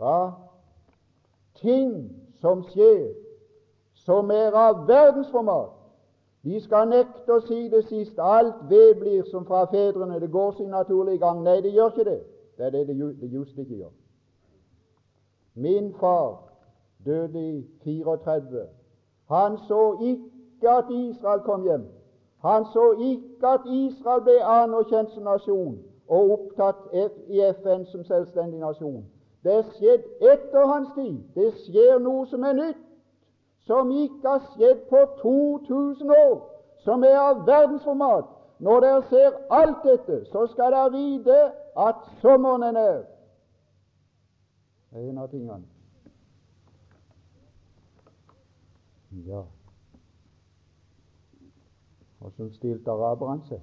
Ja, 0.00 0.30
ting 1.54 2.12
som 2.40 2.62
skjer, 2.62 3.14
som 3.94 4.30
er 4.30 4.54
av 4.54 4.86
verdensformat. 4.88 5.74
De 6.42 6.60
skal 6.62 6.88
nekte 6.88 7.34
å 7.34 7.42
si 7.44 7.66
det 7.68 7.82
siste. 7.88 8.22
Alt 8.22 8.62
ved 8.70 8.94
blir 9.00 9.24
som 9.30 9.46
fra 9.46 9.64
fedrene. 9.70 10.20
Det 10.20 10.30
går 10.30 10.52
sin 10.56 10.70
naturlige 10.70 11.18
gang. 11.18 11.42
Nei, 11.42 11.58
det 11.60 11.74
gjør 11.74 11.90
ikke 11.90 12.06
det. 12.10 12.20
Det 12.56 12.66
er 12.66 12.70
det 12.70 12.86
det 13.20 13.32
just 13.32 13.58
ikke 13.58 13.74
gjør. 13.82 13.90
Min 15.54 15.92
far 15.98 16.38
døde 17.04 17.42
i 17.42 17.66
34. 17.84 18.66
Han 19.28 19.58
så 19.68 19.98
ikke 20.00 20.70
at 20.70 20.90
Israel 20.90 21.40
kom 21.40 21.62
hjem. 21.62 21.86
Han 22.42 22.64
så 22.72 22.92
ikke 22.92 23.48
at 23.48 23.66
Israel 23.66 24.22
ble 24.22 24.38
anerkjent 24.44 25.10
som 25.10 25.26
nasjon 25.26 25.78
og 26.08 26.30
opptatt 26.32 26.94
i 27.28 27.40
FN 27.52 27.84
som 27.86 28.04
selvstendig 28.04 28.60
nasjon. 28.60 29.04
Det 29.44 29.64
skjedde 29.76 30.32
etter 30.32 30.66
hans 30.66 30.88
tid. 30.94 31.18
Det 31.34 31.52
skjer 31.64 31.98
noe 32.02 32.26
som 32.26 32.44
er 32.44 32.56
nytt, 32.58 32.80
som 33.68 33.90
ikke 33.92 34.28
har 34.28 34.42
skjedd 34.54 34.80
på 34.88 35.04
2000 35.20 36.10
år, 36.10 36.40
som 36.84 37.04
er 37.04 37.18
av 37.20 37.44
verdensformat. 37.46 38.34
Når 38.58 38.80
dere 38.80 39.02
ser 39.10 39.36
alt 39.54 39.84
dette, 39.84 40.24
så 40.32 40.46
skal 40.50 40.72
dere 40.74 40.92
vite 40.92 41.38
at 41.78 42.00
sommeren 42.22 42.62
er 42.62 42.72
nær. 42.74 43.02
Det 44.90 45.04
er 45.04 45.10
en 45.10 45.18
av 45.18 45.28
tingene. 45.30 45.66
Ja. 49.28 49.42
Hvordan 52.18 52.52
stilte 52.52 52.90
araberne 52.90 53.44
seg? 53.46 53.62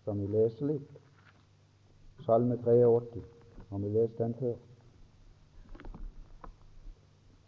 Skal 0.00 0.16
vi 0.16 0.26
lese 0.32 0.64
litt? 0.64 1.00
Salme 2.24 2.56
83. 2.56 3.20
Har 3.70 3.78
vi 3.78 3.88
lest 3.92 4.16
den 4.16 4.32
før? 4.38 4.54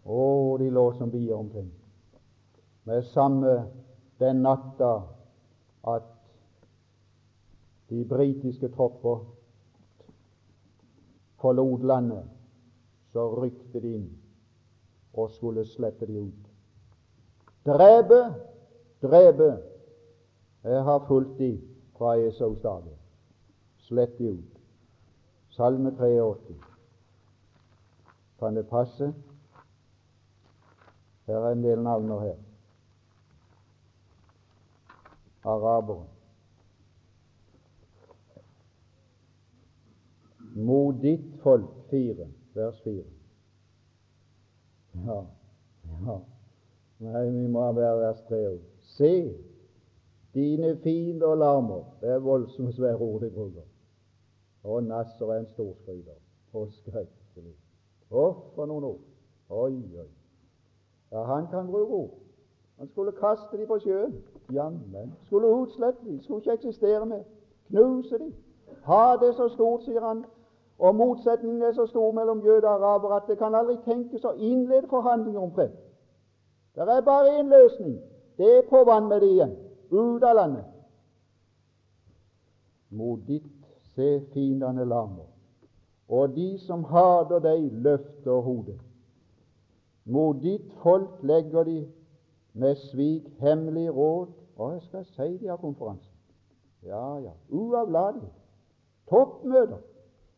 Å, 0.04 0.24
de 0.60 0.68
lå 0.68 0.82
som 0.98 1.10
bier 1.10 1.38
omkring. 1.38 1.70
Med 2.84 3.06
samme 3.14 3.54
den 4.20 4.42
natta 4.44 4.92
at 5.88 6.12
de 7.88 8.04
britiske 8.08 8.68
tropper 8.76 9.24
forlot 11.40 11.88
landet, 11.88 12.28
så 13.16 13.30
rykte 13.32 13.80
de 13.80 13.96
inn 13.96 14.08
og 15.16 15.32
skulle 15.32 15.64
slette 15.72 16.06
de 16.06 16.20
ut. 16.28 16.48
Drepe, 17.64 18.22
drepe. 19.02 19.52
Jeg 20.62 20.84
har 20.86 21.06
fulgt 21.08 21.38
de 21.40 21.54
fra 21.98 22.16
Esaus 22.16 22.60
dager. 22.62 22.96
Slett 23.78 24.18
de 24.18 24.30
ut. 24.30 24.60
Salme 25.48 25.90
83. 25.90 26.56
Kan 28.38 28.56
det 28.56 28.68
passe? 28.68 29.14
Her 31.26 31.36
er 31.36 31.52
en 31.52 31.62
del 31.62 31.82
navner 31.82 32.20
her. 32.20 32.36
Arabere. 35.44 36.06
Mot 40.54 41.02
ditt 41.02 41.40
folk, 41.42 41.70
fire, 41.90 42.28
vers 42.54 42.80
fire. 42.84 43.04
Ja, 45.06 45.24
ja. 46.06 46.18
Nei, 47.02 47.30
vi 47.30 47.46
må 47.50 47.64
være 47.72 47.94
vers 47.98 48.20
tre 48.28 48.40
òg. 48.50 48.60
Se, 48.94 49.12
dine 50.34 50.76
fiender 50.76 51.34
larmer. 51.34 51.84
Det 52.00 52.10
er 52.10 52.18
voldsomt 52.18 52.74
svære 52.74 52.96
ord 52.96 53.20
de 53.20 53.30
bruker. 53.30 53.66
Og 54.64 54.84
Nasser 54.84 55.26
er 55.26 55.38
en 55.38 55.46
storskryter. 55.46 56.18
Og 56.52 56.68
skrekkelig. 56.72 57.54
Å, 58.10 58.24
for 58.54 58.68
noen 58.68 58.84
ord! 58.84 59.00
Oi, 59.48 59.76
oi. 60.00 60.08
Ja, 61.12 61.22
han 61.22 61.46
kan 61.50 61.66
bruke 61.66 61.92
ord. 61.92 62.10
Han 62.78 62.88
skulle 62.88 63.12
kaste 63.12 63.56
dem 63.56 63.66
på 63.66 63.78
sjøen. 63.78 64.14
Jammen. 64.52 65.12
Skulle 65.26 65.48
utslette 65.48 66.04
dem. 66.04 66.20
Skulle 66.20 66.40
ikke 66.40 66.52
eksistere 66.52 67.06
mer. 67.06 67.24
Knuse 67.68 68.18
dem. 68.18 68.32
Ha 68.84 69.16
det 69.20 69.34
så 69.36 69.48
stort, 69.48 69.84
sier 69.84 70.00
han. 70.00 70.24
Og 70.78 70.94
motsetningen 70.96 71.62
er 71.62 71.72
så 71.72 71.86
stor 71.86 72.12
mellom 72.12 72.40
jøder 72.44 72.68
og 72.68 72.74
araber 72.74 73.16
at 73.16 73.28
det 73.28 73.38
kan 73.38 73.54
aldri 73.54 73.76
tenkes 73.84 74.24
å 74.24 74.32
innlede 74.34 74.88
forhandlinger 74.90 75.40
om 75.40 75.52
fred. 75.54 75.76
Det 76.74 76.88
er 76.88 77.04
bare 77.06 77.36
én 77.38 77.52
løsning. 77.52 78.00
Det 78.36 78.48
er 78.56 78.64
på 78.70 78.84
vann 78.88 79.08
med 79.08 79.20
det 79.20 79.28
igjen. 79.30 79.52
Ut 79.92 80.22
av 80.22 80.36
landet. 80.36 80.64
Mot 82.88 83.20
ditt 83.26 83.48
se 83.94 84.20
fiendene 84.32 84.84
larmer, 84.84 85.28
og 86.08 86.34
de 86.36 86.58
som 86.64 86.84
hater 86.84 87.40
deg, 87.44 87.68
løfter 87.84 88.40
hodet. 88.44 88.78
Mot 90.04 90.40
ditt 90.42 90.72
folk 90.82 91.22
legger 91.22 91.64
de 91.64 91.78
med 92.52 92.76
svik 92.76 93.28
hemmelig 93.40 93.90
råd. 93.96 94.28
Og 94.56 94.72
jeg 94.72 94.82
skal 94.82 95.04
si 95.04 95.28
de 95.40 95.48
har 95.48 95.56
konferanse. 95.56 96.10
Ja, 96.84 97.18
ja. 97.18 97.32
Uavlatelig. 97.50 98.28
Toppmøter. 99.10 99.78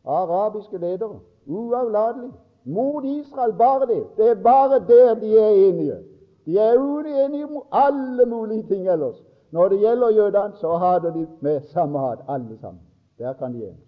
Arabiske 0.05 0.77
ledere. 0.77 1.19
Uavlatelig. 1.47 2.31
Mot 2.63 3.03
Israel, 3.03 3.53
bare 3.53 3.87
det. 3.87 4.03
Det 4.17 4.29
er 4.29 4.43
bare 4.43 4.79
der 4.87 5.19
de 5.19 5.37
er 5.37 5.49
enige. 5.69 5.97
De 6.45 6.57
er 6.57 6.77
uenige 6.79 7.45
om 7.45 7.63
alle 7.71 8.25
mulige 8.25 8.63
ting 8.67 8.87
ellers. 8.89 9.23
Når 9.55 9.69
det 9.69 9.79
gjelder 9.79 10.09
jødene, 10.09 10.57
så 10.57 10.77
hater 10.77 11.11
de 11.13 11.27
med 11.41 11.61
samme 11.61 11.99
hat, 11.99 12.19
alle 12.27 12.57
sammen. 12.57 12.81
Der 13.17 13.33
kan 13.33 13.53
de 13.53 13.67
enes. 13.67 13.85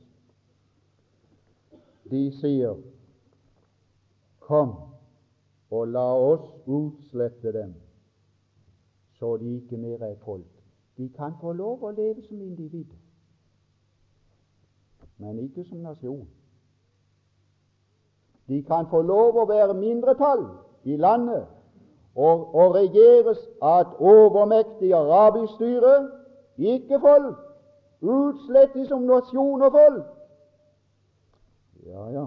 De 2.12 2.32
sier, 2.32 2.76
Kom 4.40 4.72
og 5.72 5.88
la 5.88 6.06
oss 6.16 6.46
utslette 6.66 7.52
dem, 7.52 7.74
så 9.20 9.38
de 9.38 9.56
ikke 9.56 9.78
mer 9.78 10.04
er 10.08 10.16
folk. 10.24 10.64
De 10.98 11.10
kan 11.10 11.36
få 11.42 11.52
lov 11.52 11.84
å 11.84 11.92
leve 11.92 12.24
som 12.30 12.40
individ, 12.42 12.96
men 15.18 15.44
ikke 15.44 15.68
som 15.68 15.84
nasjon. 15.84 16.24
De 18.48 18.64
kan 18.64 18.88
få 18.88 19.04
lov 19.04 19.36
å 19.36 19.46
være 19.52 19.76
mindretall 19.76 20.48
i 20.88 20.96
landet 20.96 21.57
og, 22.18 22.56
og 22.56 22.76
regjeres 22.76 23.40
av 23.62 23.82
et 23.84 24.00
overmektig 24.02 24.94
arabisk 24.98 25.54
styre, 25.54 25.96
ikke 26.58 27.00
folk. 27.00 27.44
Utslettet 28.02 28.88
som 28.90 29.06
nasjon 29.06 29.62
og 29.62 29.72
folk. 29.72 30.06
Ja, 31.86 32.08
ja. 32.14 32.26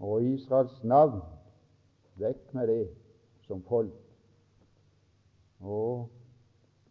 Og 0.00 0.22
Israels 0.22 0.76
navn 0.84 1.22
vekk 2.20 2.52
med 2.52 2.68
det 2.68 2.88
som 3.48 3.62
folk. 3.68 3.96
Og 5.60 6.08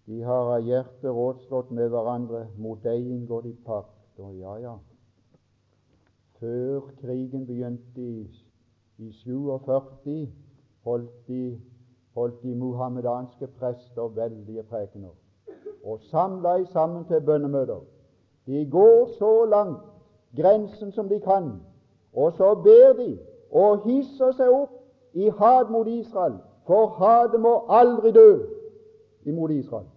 de 0.05 0.21
har 0.25 0.49
av 0.55 0.65
hjertet 0.65 1.09
rådslått 1.09 1.69
med 1.71 1.93
hverandre. 1.93 2.47
Mot 2.57 2.81
deg 2.83 3.05
inngår 3.05 3.45
de 3.45 3.53
pakt. 3.65 3.93
Og 4.17 4.33
ja, 4.41 4.57
ja. 4.61 4.73
Før 6.41 6.89
krigen 7.01 7.45
begynte 7.47 8.01
i, 8.01 8.25
i 8.97 9.11
47, 9.21 10.27
holdt 10.83 11.27
de, 11.27 11.61
holdt 12.15 12.43
de 12.43 12.55
muhammedanske 12.55 13.47
prester 13.47 14.07
veldige 14.07 14.63
prekener 14.63 15.13
og 15.83 15.99
samla 15.99 16.55
i 16.55 16.65
sammen 16.65 17.05
til 17.05 17.21
bønnemøter. 17.21 17.79
De 18.45 18.69
går 18.71 19.09
så 19.19 19.45
langt 19.45 19.81
grensen 20.37 20.91
som 20.91 21.09
de 21.09 21.19
kan, 21.19 21.51
og 22.13 22.31
så 22.33 22.55
ber 22.55 22.93
de 23.03 23.19
og 23.51 23.83
hisser 23.83 24.31
seg 24.31 24.49
opp 24.49 24.71
i 25.13 25.29
hat 25.29 25.69
mot 25.69 25.87
Israel, 25.87 26.39
for 26.67 26.87
hatet 26.97 27.41
må 27.41 27.53
aldri 27.69 28.11
dø 28.11 28.29
imot 29.25 29.51
Israel. 29.51 29.87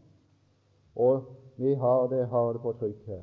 Og 0.96 1.22
vi 1.56 1.74
har 1.74 2.06
det, 2.06 2.26
har 2.26 2.52
det 2.52 2.62
på 2.62 2.72
trykk 2.72 3.06
her 3.06 3.22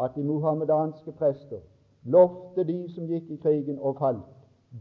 at 0.00 0.10
de 0.16 0.24
muhammedanske 0.24 1.12
prester 1.12 1.60
lovte 2.04 2.64
de 2.64 2.88
som 2.92 3.06
gikk 3.06 3.30
i 3.30 3.36
krigen 3.36 3.78
og 3.78 3.96
falt, 3.98 4.30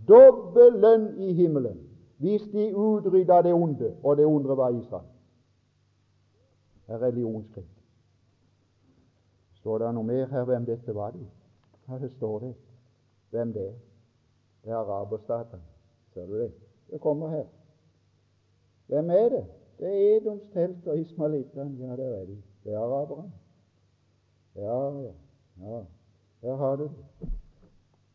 dobbel 0.07 0.79
lønn 0.81 1.12
i 1.21 1.33
himmelen 1.33 1.77
hvis 2.17 2.41
de 2.41 2.76
utrydda 2.76 3.41
det 3.41 3.54
onde, 3.54 3.95
og 4.04 4.17
det 4.17 4.26
onde 4.26 4.58
var 4.58 4.69
Israel 4.69 5.08
er 6.88 7.02
religionskrig. 7.02 7.65
Står 9.54 9.78
det 9.80 9.93
noe 9.95 10.04
mer 10.04 10.28
her 10.32 10.43
hvem 10.47 10.65
dette 10.67 10.95
var? 10.95 11.12
Det? 11.15 11.26
Ja, 11.88 11.99
det 11.99 12.12
står 12.12 12.39
det. 12.39 12.54
Hvem 13.32 13.54
det 13.54 13.67
er. 13.67 13.76
Det 14.63 14.71
er 14.71 14.78
araberstatene. 14.78 15.63
Ser 16.13 16.26
du 16.28 16.39
det? 16.39 16.52
Det 16.91 17.02
kommer 17.02 17.30
her. 17.30 17.45
Hvem 18.88 19.10
er 19.10 19.30
det? 19.30 19.45
Det 19.80 19.88
er 19.88 20.17
Edoms 20.17 20.43
telt 20.54 20.88
og 20.88 20.99
ismalittene. 20.99 21.76
Ja, 21.80 21.95
det 21.95 22.10
er 22.19 22.26
de. 22.26 22.38
Det 22.63 22.73
er 22.73 22.80
araberne. 22.80 23.32
Ja, 24.56 24.99
ja, 25.02 25.13
ja. 25.58 25.84
Her 26.41 26.56
har 26.56 26.76
du 26.76 26.84
det. 26.84 27.30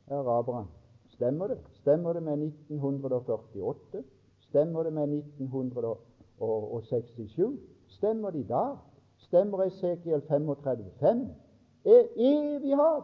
Araberne. 0.07 0.78
Stemmer 1.19 1.47
det? 1.47 1.59
Stemmer 1.73 2.13
det 2.13 2.23
med 2.23 2.33
1948? 2.33 4.03
Stemmer 4.41 4.83
det 4.83 4.93
med 4.93 5.03
1967? 5.03 7.61
Stemmer 7.89 8.31
de 8.31 8.45
da? 8.45 8.77
Stemmer 9.17 9.65
Esekiel 9.65 10.23
35,5? 10.31 11.27
Er 11.85 12.05
evig 12.17 12.77
hat. 12.77 13.03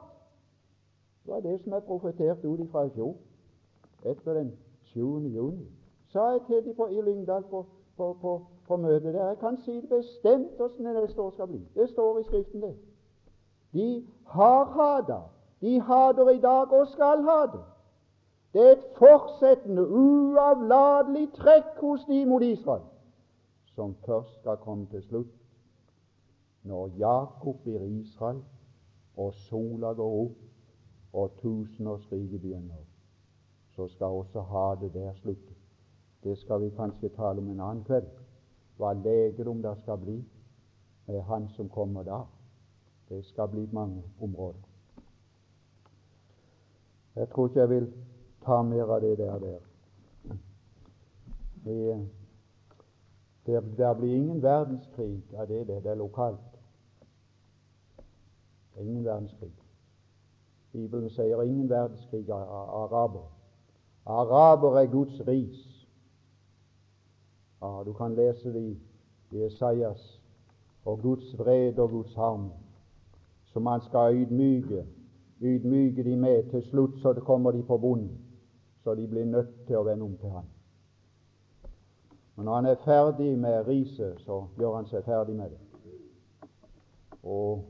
Det 1.24 1.32
var 1.32 1.40
det 1.40 1.60
som 1.60 1.72
er 1.72 1.80
profetert 1.80 2.44
ut 2.44 2.60
ifra 2.60 2.84
i 2.84 2.90
fjor, 2.90 3.16
etter 4.04 4.34
den 4.34 4.52
20. 4.82 5.34
juni. 5.34 5.66
Sa 6.06 6.30
jeg 6.30 6.40
til 6.46 6.64
dem 6.64 6.74
i 6.90 7.00
Lyngdal 7.00 7.42
på, 7.50 7.66
på, 7.96 8.16
på, 8.20 8.46
på 8.66 8.76
møtet 8.76 9.14
der 9.14 9.26
Jeg 9.26 9.38
kan 9.38 9.56
si 9.56 9.80
det 9.80 9.88
bestemt 9.88 10.56
hvordan 10.56 10.86
det 10.86 11.02
neste 11.02 11.22
år 11.22 11.30
skal 11.30 11.46
bli. 11.46 11.68
Det 11.74 11.88
står 11.88 12.18
i 12.18 12.22
Skriften, 12.22 12.62
det. 12.62 12.76
De 13.72 14.06
har 14.26 14.64
hata. 14.64 15.18
De 15.60 15.80
hater 15.80 16.28
i 16.28 16.40
dag 16.40 16.72
og 16.72 16.88
skal 16.88 17.22
ha 17.22 17.73
det. 18.54 18.64
Er 18.64 18.72
et 18.72 18.88
fortsettende, 18.96 19.84
uavlatelig 19.84 21.28
trekk 21.36 21.78
hos 21.82 22.08
de 22.08 22.24
mot 22.26 22.42
Israel 22.42 22.86
som 23.74 23.94
først 24.06 24.40
skal 24.40 24.56
komme 24.56 24.86
til 24.86 25.02
slutt. 25.02 25.32
Når 26.62 26.90
Jakob 26.98 27.56
blir 27.62 27.82
Israel, 27.82 28.42
og 29.16 29.34
sola 29.34 29.92
går 29.92 30.20
opp, 30.24 30.36
og 31.12 31.30
tusenårsriket 31.42 32.40
begynner, 32.40 32.84
så 33.74 33.88
skal 33.88 34.06
også 34.06 34.40
ha 34.40 34.74
det 34.80 34.94
der 34.94 35.12
slutte. 35.14 35.54
Det 36.24 36.38
skal 36.38 36.60
vi 36.60 36.70
kanskje 36.70 37.08
tale 37.08 37.38
om 37.38 37.50
en 37.50 37.60
annen 37.60 37.84
kveld. 37.84 38.08
Hva 38.78 38.92
legedom 38.92 39.62
det 39.62 39.76
skal 39.82 39.98
bli 39.98 40.16
med 41.06 41.20
Han 41.22 41.48
som 41.48 41.68
kommer 41.68 42.02
da. 42.02 42.20
Det 43.08 43.24
skal 43.24 43.48
bli 43.48 43.68
mange 43.72 44.02
områder. 44.20 44.62
Jeg 47.16 47.28
tror 47.30 47.46
ikke 47.48 47.60
jeg 47.60 47.68
vil 47.68 47.92
ta 48.44 48.62
mer 48.62 48.82
av 48.82 49.00
det 49.00 49.18
der. 49.18 49.38
der. 49.38 49.58
Det, 51.64 52.08
der, 53.46 53.60
der 53.60 53.94
blir 53.94 54.16
ingen 54.16 54.42
verdenskrig 54.42 55.22
av 55.36 55.48
det, 55.48 55.66
det, 55.66 55.82
det 55.82 55.90
er 55.90 55.94
lokalt. 55.94 56.60
Det 58.74 58.80
er 58.80 58.84
ingen 58.84 59.04
verdenskrig. 59.04 59.52
Bibelen 60.72 61.10
sier 61.10 61.42
ingen 61.42 61.70
verdenskrig 61.70 62.30
av 62.30 62.84
araber. 62.84 63.30
Araber 64.06 64.78
er 64.80 64.90
Guds 64.90 65.20
ris. 65.26 65.86
Ja, 67.62 67.82
du 67.86 67.92
kan 67.92 68.14
lese 68.14 68.52
det 68.52 68.76
i 69.30 69.44
Esaias 69.46 70.20
og 70.84 71.00
Guds 71.02 71.38
vrede 71.38 71.82
og 71.82 71.90
Guds 71.90 72.14
harm, 72.14 72.50
som 73.44 73.66
han 73.66 73.80
skal 73.80 74.16
ydmyke, 74.16 74.84
ydmyke 75.40 76.04
de 76.04 76.16
med. 76.16 76.50
Til 76.50 76.62
slutt 76.62 76.98
så 77.00 77.14
kommer 77.14 77.50
de 77.50 77.62
på 77.62 77.78
bunnen. 77.78 78.33
Så 78.84 78.94
de 78.94 79.06
blir 79.08 79.24
nødt 79.24 79.66
til 79.66 79.80
å 79.80 79.84
vende 79.86 80.04
om 80.04 80.16
til 80.20 80.30
Han. 80.30 80.50
Men 82.36 82.44
når 82.44 82.54
han 82.54 82.66
er 82.66 82.82
ferdig 82.84 83.38
med 83.38 83.68
riset, 83.68 84.20
så 84.26 84.44
gjør 84.58 84.74
han 84.74 84.86
seg 84.90 85.04
ferdig 85.06 85.36
med 85.36 85.50
det. 85.54 85.60
Og 87.22 87.64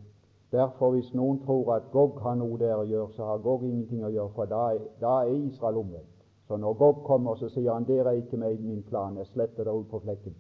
Derfor, 0.55 0.91
hvis 0.91 1.15
noen 1.15 1.41
tror 1.43 1.73
at 1.75 1.87
Gog 1.93 2.21
har 2.23 2.37
noe 2.39 2.55
der 2.59 2.77
å 2.79 2.87
gjøre, 2.87 3.11
så 3.17 3.27
har 3.27 3.41
Gog 3.43 3.65
ingenting 3.67 4.05
å 4.07 4.11
gjøre, 4.12 4.31
for 4.37 4.47
da 4.47 4.61
er, 4.77 4.85
da 5.01 5.15
er 5.25 5.33
Israel 5.49 5.81
omvendt. 5.81 6.12
Så 6.47 6.57
når 6.62 6.77
Gog 6.79 7.01
kommer, 7.09 7.35
så 7.41 7.49
sier 7.51 7.73
han 7.73 7.87
dere 7.89 8.12
er 8.12 8.21
ikke 8.21 8.39
med 8.39 8.55
i 8.55 8.62
min 8.62 8.85
plan, 8.87 9.17
jeg 9.19 9.27
sletter 9.33 9.65
dere 9.65 9.75
ut 9.81 9.89
på 9.91 9.99
flekken. 10.05 10.37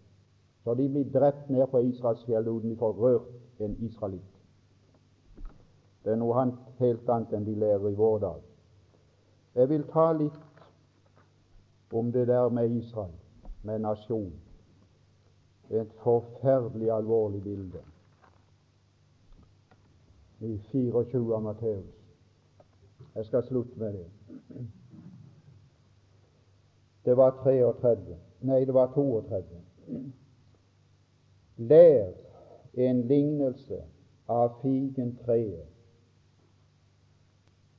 Så 0.62 0.76
de 0.78 0.86
blir 0.88 1.10
drept 1.10 1.50
ned 1.50 1.66
på 1.72 1.82
Israelsfjellet 1.88 2.52
uten 2.52 2.70
de 2.70 2.78
får 2.78 2.94
rørt 3.00 3.64
en 3.66 3.74
israelitt. 3.88 4.30
Det 6.04 6.12
er 6.12 6.20
noe 6.20 6.46
helt 6.78 7.10
annet 7.10 7.34
enn 7.34 7.48
de 7.48 7.58
lærer 7.58 7.90
i 7.90 7.98
vår 7.98 8.18
dag. 8.22 8.40
Jeg 9.58 9.70
vil 9.72 9.86
ta 9.90 10.06
litt 10.14 10.38
om 11.94 12.12
det 12.12 12.26
der 12.28 12.48
med 12.48 12.70
Israel, 12.70 13.12
med 13.62 13.78
nasjon. 13.78 14.32
Et 15.70 15.92
forferdelig 16.02 16.90
alvorlig 16.90 17.42
bilde 17.42 17.78
i 20.40 20.58
24 20.58 21.34
av 21.34 21.42
Matteus. 21.42 21.94
Jeg 23.14 23.24
skal 23.24 23.42
slutte 23.42 23.78
med 23.78 23.92
det. 23.92 24.06
Det 27.04 27.16
var 27.16 27.30
33. 27.42 28.16
Nei, 28.40 28.64
det 28.64 28.74
var 28.74 28.86
32. 28.86 29.44
Lær 31.56 32.12
en 32.74 33.06
lignelse 33.06 33.84
av 34.26 34.58
figentreet. 34.62 35.70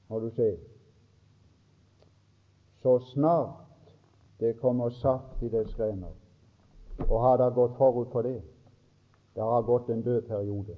Har 0.08 0.20
du 0.20 0.30
sett? 0.30 0.72
Så 2.82 3.00
snart 3.00 3.65
det 4.40 4.58
kommer 4.60 4.90
saft 4.90 5.44
i 5.44 5.50
dets 5.50 5.76
grener, 5.76 6.12
og 7.10 7.22
har 7.22 7.38
det 7.38 7.54
gått 7.56 7.78
forut 7.78 8.12
for 8.12 8.22
det, 8.22 8.42
det 9.36 9.44
har 9.44 9.62
gått 9.62 9.90
en 9.90 10.02
død 10.02 10.22
periode. 10.22 10.76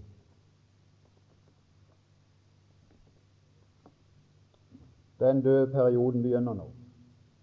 Den 5.20 5.42
døde 5.42 5.72
perioden 5.72 6.22
begynner 6.22 6.54
nå 6.54 6.72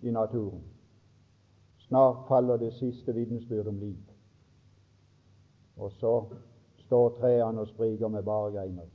i 0.02 0.10
naturen. 0.10 0.62
Snart 1.78 2.28
faller 2.28 2.56
det 2.56 2.72
siste 2.72 3.14
vitensbyrd 3.14 3.66
om 3.66 3.78
liv. 3.78 3.96
Og 5.76 5.92
så 5.92 6.24
står 6.76 7.16
trærne 7.18 7.60
og 7.60 7.68
spriker 7.68 8.08
med 8.08 8.22
bare 8.22 8.52
greiner. 8.52 8.86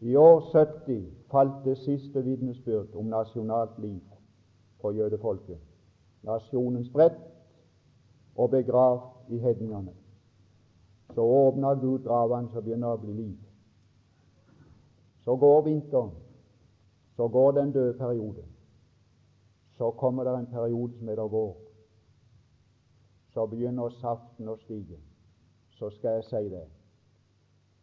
I 0.00 0.16
år 0.16 0.40
70 0.40 1.06
falt 1.30 1.64
det 1.64 1.78
siste 1.78 2.24
vitnesbyrd 2.24 2.94
om 2.94 3.04
nasjonalt 3.04 3.78
liv 3.78 4.00
for 4.80 4.90
jødefolket. 4.90 5.58
Nasjonen 6.22 6.84
spredt 6.84 7.20
og 8.36 8.50
begravd 8.50 9.32
i 9.32 9.38
hedningene. 9.38 9.92
Så 11.14 11.20
åpner 11.20 11.74
Gud 11.74 12.04
gravene, 12.04 12.48
så 12.52 12.60
begynner 12.60 12.94
å 12.94 13.00
bli 13.00 13.12
liv. 13.12 13.38
Så 15.24 15.36
går 15.36 15.62
vinteren. 15.62 16.12
Så 17.16 17.28
går 17.28 17.52
det 17.52 17.62
en 17.62 17.72
perioden. 17.72 17.98
periode. 17.98 18.44
Så 19.76 19.90
kommer 19.90 20.24
det 20.24 20.38
en 20.38 20.46
periode 20.46 20.98
som 20.98 21.08
heter 21.08 21.28
vår. 21.28 21.56
Så 23.32 23.46
begynner 23.46 23.88
saften 23.88 24.48
å 24.48 24.56
stige. 24.56 24.98
Så 25.70 25.90
skal 25.90 26.10
jeg 26.10 26.24
si 26.24 26.48
det. 26.48 26.66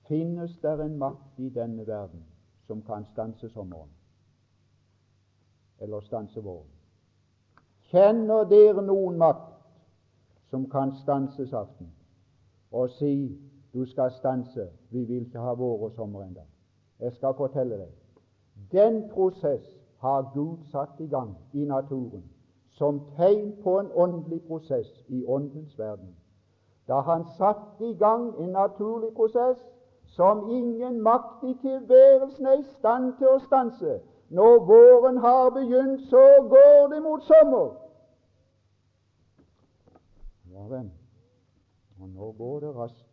Finnes 0.07 0.57
det 0.61 0.79
en 0.79 0.97
makt 0.97 1.39
i 1.39 1.49
denne 1.49 1.87
verden 1.87 2.23
som 2.67 2.81
kan 2.81 3.05
stanse 3.05 3.49
sommeren? 3.49 3.89
Eller 5.79 5.99
stanse 5.99 6.41
våren? 6.41 6.76
Kjenner 7.91 8.43
dere 8.49 8.81
noen 8.83 9.17
makt 9.17 9.53
som 10.49 10.69
kan 10.69 10.91
stanse 11.03 11.47
saften 11.47 11.91
og 12.71 12.89
si 12.89 13.13
du 13.73 13.85
skal 13.85 14.11
stanse, 14.11 14.69
vi 14.89 15.03
vil 15.03 15.25
ikke 15.25 15.39
ha 15.39 15.53
vår 15.53 15.85
og 15.87 15.91
sommer 15.95 16.23
ennå? 16.23 16.43
Jeg 16.99 17.13
skal 17.13 17.35
fortelle 17.37 17.77
deg. 17.77 17.91
Den 18.71 19.03
prosess 19.09 19.67
har 20.03 20.31
Gud 20.33 20.65
satt 20.71 20.99
i 20.99 21.07
gang 21.07 21.35
i 21.53 21.65
naturen 21.65 22.23
som 22.77 23.01
tegn 23.17 23.53
på 23.63 23.79
en 23.79 23.91
åndelig 23.95 24.41
prosess 24.47 25.03
i 25.07 25.25
åndens 25.25 25.79
verden. 25.79 26.15
Da 26.87 26.99
han 26.99 27.25
satte 27.37 27.85
i 27.85 27.93
gang 27.93 28.33
en 28.39 28.49
naturlig 28.49 29.13
prosess 29.15 29.63
som 30.05 30.49
ingen 30.49 31.01
makt 31.01 31.43
i 31.43 31.53
tilværelsen 31.61 32.45
er 32.45 32.59
i 32.59 32.63
stand 32.79 33.13
til 33.17 33.27
å 33.27 33.39
stanse. 33.39 33.99
Når 34.29 34.65
våren 34.65 35.17
har 35.17 35.49
begynt, 35.49 36.09
så 36.09 36.23
går 36.49 36.87
det 36.93 37.03
mot 37.03 37.23
sommer. 37.23 37.75
Ja 40.51 40.67
vel. 40.67 40.91
Og 41.99 42.09
nå 42.09 42.31
går 42.31 42.59
det 42.59 42.75
raskt. 42.75 43.05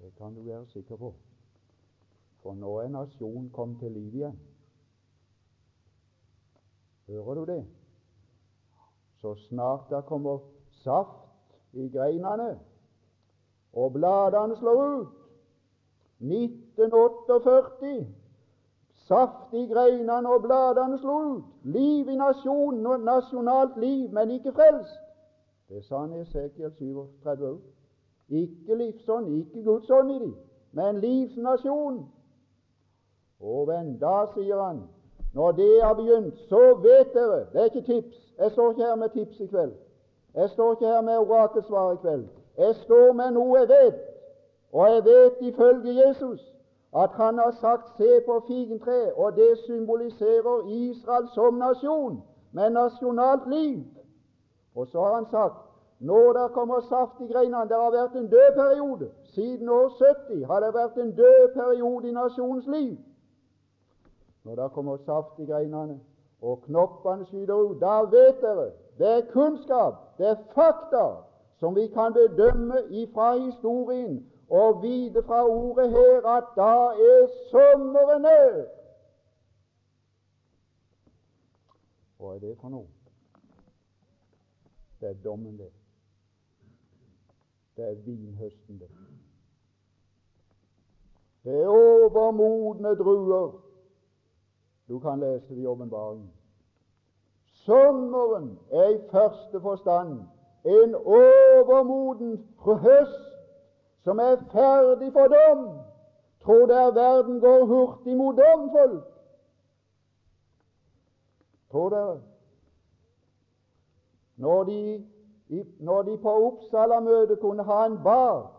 Det 0.00 0.14
kan 0.18 0.34
du 0.34 0.42
være 0.42 0.66
sikker 0.66 0.96
på. 0.96 1.14
For 2.42 2.54
nå 2.54 2.78
er 2.80 2.88
nasjonen 2.88 3.50
kommet 3.50 3.78
til 3.80 3.92
liv 3.92 4.14
igjen. 4.14 4.40
Hører 7.08 7.34
du 7.34 7.44
det? 7.44 7.64
Så 9.20 9.34
snart 9.48 9.90
det 9.90 10.04
kommer 10.06 10.38
saft 10.70 11.56
i 11.72 11.88
greinene, 11.88 12.60
og 13.72 13.92
bladene 13.92 14.56
slår 14.56 14.82
ut 15.00 15.08
1948 16.20 18.06
Saft 19.08 19.52
i 19.52 19.66
greinene 19.68 20.30
og 20.30 20.42
bladene 20.42 20.98
slo 20.98 21.16
ut. 21.34 21.44
Liv 21.64 22.08
i 22.08 22.16
nasjonen 22.16 22.86
og 22.86 23.00
nasjonalt 23.04 23.76
liv, 23.76 24.08
men 24.12 24.30
ikke 24.30 24.52
frelst. 24.52 25.00
Det 25.68 25.84
sa 25.84 25.98
han 25.98 26.12
i 26.12 26.20
Esekiel 26.20 26.72
37 26.78 27.48
òg. 27.48 27.60
Ikke 28.28 28.74
livsånd, 28.80 29.28
ikke 29.28 29.64
Guds 29.64 29.90
ånd 29.90 30.10
i 30.10 30.18
dem, 30.18 30.34
men 30.72 31.00
livsnasjon. 31.00 32.00
Og 33.40 33.66
venn, 33.68 33.96
da 34.00 34.24
sier 34.32 34.60
han 34.62 34.84
når 35.34 35.52
det 35.52 35.82
har 35.82 35.94
begynt, 35.94 36.38
så 36.48 36.74
vet 36.74 37.14
dere 37.14 37.46
Det 37.52 37.60
er 37.60 37.64
ikke 37.64 37.80
tips. 37.92 38.34
Jeg 38.38 38.50
står 38.50 38.70
ikke 38.70 38.82
her 38.82 38.94
med 38.94 39.08
tips 39.08 39.40
i 39.40 39.46
kveld. 39.46 39.72
Jeg 40.34 40.50
står 40.50 40.72
ikke 40.72 40.86
her 40.86 41.00
med 41.00 41.16
orakelsvar 41.16 41.92
i 41.92 41.96
kveld. 41.96 42.26
Jeg 42.58 42.74
står 42.74 43.12
med 43.12 43.30
noe 43.30 43.58
jeg 43.58 43.68
vet. 43.68 44.00
Og 44.72 44.92
jeg 44.92 45.04
vet 45.04 45.34
ifølge 45.40 46.06
Jesus 46.06 46.53
at 46.96 47.10
han 47.10 47.38
har 47.38 47.50
sagt 47.50 47.88
'se 47.96 48.20
på 48.26 48.44
figentreet', 48.46 49.18
og 49.18 49.36
det 49.36 49.58
symboliserer 49.58 50.66
Israel 50.66 51.28
som 51.34 51.54
nasjon, 51.54 52.22
med 52.52 52.70
nasjonalt 52.70 53.48
liv. 53.48 53.84
Og 54.74 54.86
så 54.86 55.00
har 55.00 55.14
han 55.14 55.26
sagt 55.30 55.56
når 56.00 56.32
det 56.32 56.52
kommer 56.52 56.80
saft 56.80 57.20
i 57.20 57.32
greinene 57.32 57.68
Det 57.68 57.76
har 57.76 57.90
vært 57.90 58.14
en 58.14 58.30
død 58.30 58.54
periode. 58.54 59.10
Siden 59.24 59.68
år 59.68 59.88
70 59.88 60.44
har 60.44 60.60
det 60.60 60.74
vært 60.74 60.96
en 60.96 61.16
død 61.16 61.54
periode 61.54 62.08
i 62.08 62.12
nasjonens 62.12 62.66
liv. 62.66 62.98
Når 64.44 64.54
det 64.54 64.72
kommer 64.72 64.96
saft 64.96 65.38
i 65.38 65.46
greinene 65.46 66.00
og 66.42 66.62
knoppene 66.62 67.24
skyter 67.24 67.54
ut, 67.54 67.80
da 67.80 68.02
vet 68.02 68.40
dere 68.40 68.70
det 68.98 69.06
er 69.06 69.30
kunnskap, 69.32 69.94
det 70.18 70.28
er 70.28 70.36
fakta, 70.54 71.06
som 71.56 71.74
vi 71.74 71.86
kan 71.86 72.12
bedømme 72.12 72.74
ifra 72.90 73.32
historien 73.36 74.26
og 74.54 74.82
vite 74.82 75.22
fra 75.22 75.42
ordet 75.48 75.90
her 75.90 76.26
at 76.36 76.44
da 76.56 76.74
er 77.10 77.26
sommeren 77.50 78.22
nær. 78.22 78.58
Hva 82.18 82.34
er 82.34 82.38
det 82.38 82.52
for 82.60 82.70
noe? 82.70 82.86
Det 85.00 85.08
er 85.10 85.18
dommen, 85.24 85.58
det. 85.58 85.72
Det 87.76 87.88
er 87.88 87.98
vinhøsten, 88.06 88.78
det. 88.78 88.90
Det 91.44 91.58
er 91.62 91.68
overmodne 91.68 92.94
druer 92.96 93.52
du 94.88 94.98
kan 94.98 95.20
lese 95.20 95.54
det 95.54 95.62
i 95.62 95.66
åpenbaringen. 95.66 96.32
Sommeren 97.44 98.58
er 98.70 98.88
i 98.88 98.98
første 99.10 99.60
forstand 99.60 100.20
en 100.64 100.94
overmoden 100.94 102.48
høst 102.64 103.33
som 104.04 104.18
er 104.18 104.36
ferdig 104.52 105.12
for 105.12 105.26
dom. 105.26 105.78
Tror 106.44 106.66
der 106.66 106.92
verden 106.94 107.40
går 107.40 107.64
hurtig 107.64 108.16
mot 108.16 108.36
dom, 108.36 108.70
folk? 108.70 109.04
Tror 111.70 111.88
dere? 111.88 112.20
Når 114.36 114.64
de, 114.64 115.06
når 115.80 116.02
de 116.02 116.18
på 116.18 116.46
Oppsala-møtet 116.46 117.40
kunne 117.40 117.62
ha 117.62 117.86
en 117.86 118.02
bar, 118.04 118.52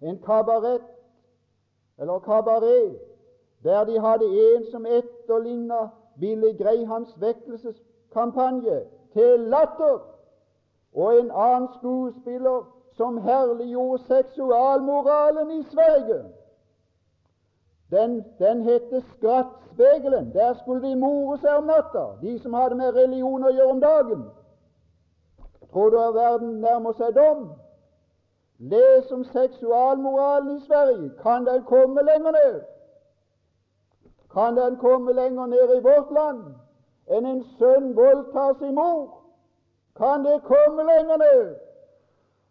en 0.00 0.18
kabaret 0.18 0.82
eller 1.98 2.18
kabaret, 2.18 2.98
der 3.62 3.84
de 3.84 4.00
hadde 4.00 4.24
en 4.24 4.64
som 4.70 4.86
etterligna 4.86 5.88
Billy 6.20 6.62
Grahams 6.62 7.20
vekkelseskampanje 7.20 8.84
til 9.12 9.40
latter, 9.40 9.98
og 10.94 11.18
en 11.20 11.30
annen 11.30 11.68
skuespiller 11.78 12.81
som 12.96 13.18
herliggjorde 13.18 14.02
seksualmoralen 14.04 15.50
i 15.50 15.62
Sverige. 15.62 16.24
Den, 17.90 18.24
den 18.38 18.62
heter 18.62 19.00
Skrattspegelen. 19.16 20.32
Der 20.32 20.54
skulle 20.54 20.88
de 20.88 20.96
more 20.96 21.38
seg 21.38 21.56
om 21.56 21.64
natta, 21.64 22.04
de 22.22 22.38
som 22.38 22.54
hadde 22.54 22.74
med 22.74 22.94
religion 22.94 23.44
å 23.44 23.52
gjøre 23.52 23.74
om 23.74 23.80
dagen. 23.80 24.22
Tror 25.72 25.90
du 25.90 25.98
at 26.00 26.14
verden 26.14 26.60
nærmer 26.60 26.92
seg 26.96 27.14
dom? 27.16 27.50
Les 28.58 29.12
om 29.12 29.24
seksualmoralen 29.24 30.56
i 30.56 30.60
Sverige. 30.60 31.10
Kan 31.22 31.44
den 31.44 31.64
komme 31.64 32.02
lenger 32.02 32.32
ned? 32.36 32.60
Kan 34.32 34.56
den 34.56 34.76
komme 34.76 35.12
lenger 35.12 35.46
ned 35.46 35.76
i 35.76 35.80
vårt 35.84 36.12
land 36.12 36.44
enn 37.12 37.26
en 37.26 37.42
sønn 37.58 37.90
voldtar 37.96 38.54
sin 38.60 38.74
mor? 38.74 39.18
Kan 39.96 40.24
det 40.24 40.38
komme 40.48 40.86
lenger 40.88 41.20
ned? 41.20 41.56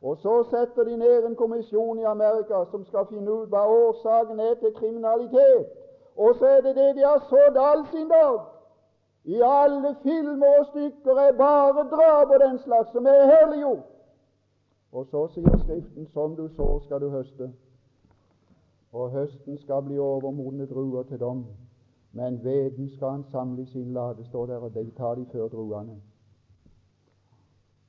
Og 0.01 0.17
så 0.17 0.43
setter 0.49 0.83
de 0.83 0.97
ned 0.97 1.25
en 1.25 1.35
kommisjon 1.35 1.99
i 1.99 2.03
Amerika 2.03 2.63
som 2.71 2.85
skal 2.85 3.05
finne 3.09 3.31
ut 3.31 3.49
hva 3.49 3.67
årsaken 3.69 4.39
er 4.39 4.55
til 4.61 4.73
kriminalitet. 4.73 5.67
Og 6.17 6.35
så 6.35 6.45
er 6.45 6.61
det 6.61 6.75
det 6.75 6.95
de 6.95 7.05
har 7.05 7.21
sådd 7.29 7.57
all 7.57 7.85
sin 7.91 8.09
dag. 8.09 8.39
I 9.23 9.41
alle 9.45 9.95
filmer 10.03 10.59
og 10.59 10.65
stykker 10.65 11.15
er 11.25 11.37
bare 11.37 11.89
drap 11.93 12.29
og 12.29 12.39
den 12.39 12.59
slags 12.59 12.91
som 12.91 13.05
er 13.05 13.25
herliggjort. 13.33 13.85
Og 14.91 15.05
så 15.05 15.27
sier 15.33 15.57
Skriften 15.57 16.07
som 16.07 16.35
du 16.35 16.47
sår, 16.55 16.79
skal 16.79 17.01
du 17.01 17.09
høste. 17.09 17.51
Og 18.91 19.11
høsten 19.11 19.57
skal 19.57 19.83
bli 19.85 19.99
overmodne 19.99 20.65
druer 20.65 21.03
til 21.03 21.19
dom. 21.19 21.45
Men 22.11 22.43
veden 22.43 22.89
skal 22.89 23.09
han 23.09 23.23
samle 23.31 23.61
i 23.61 23.65
sin 23.65 23.93
lade, 23.93 24.25
står 24.25 24.45
der, 24.45 24.57
og 24.57 24.73
de 24.73 24.91
tar 24.97 25.15
de 25.15 25.25
før 25.31 25.47
druene. 25.47 26.01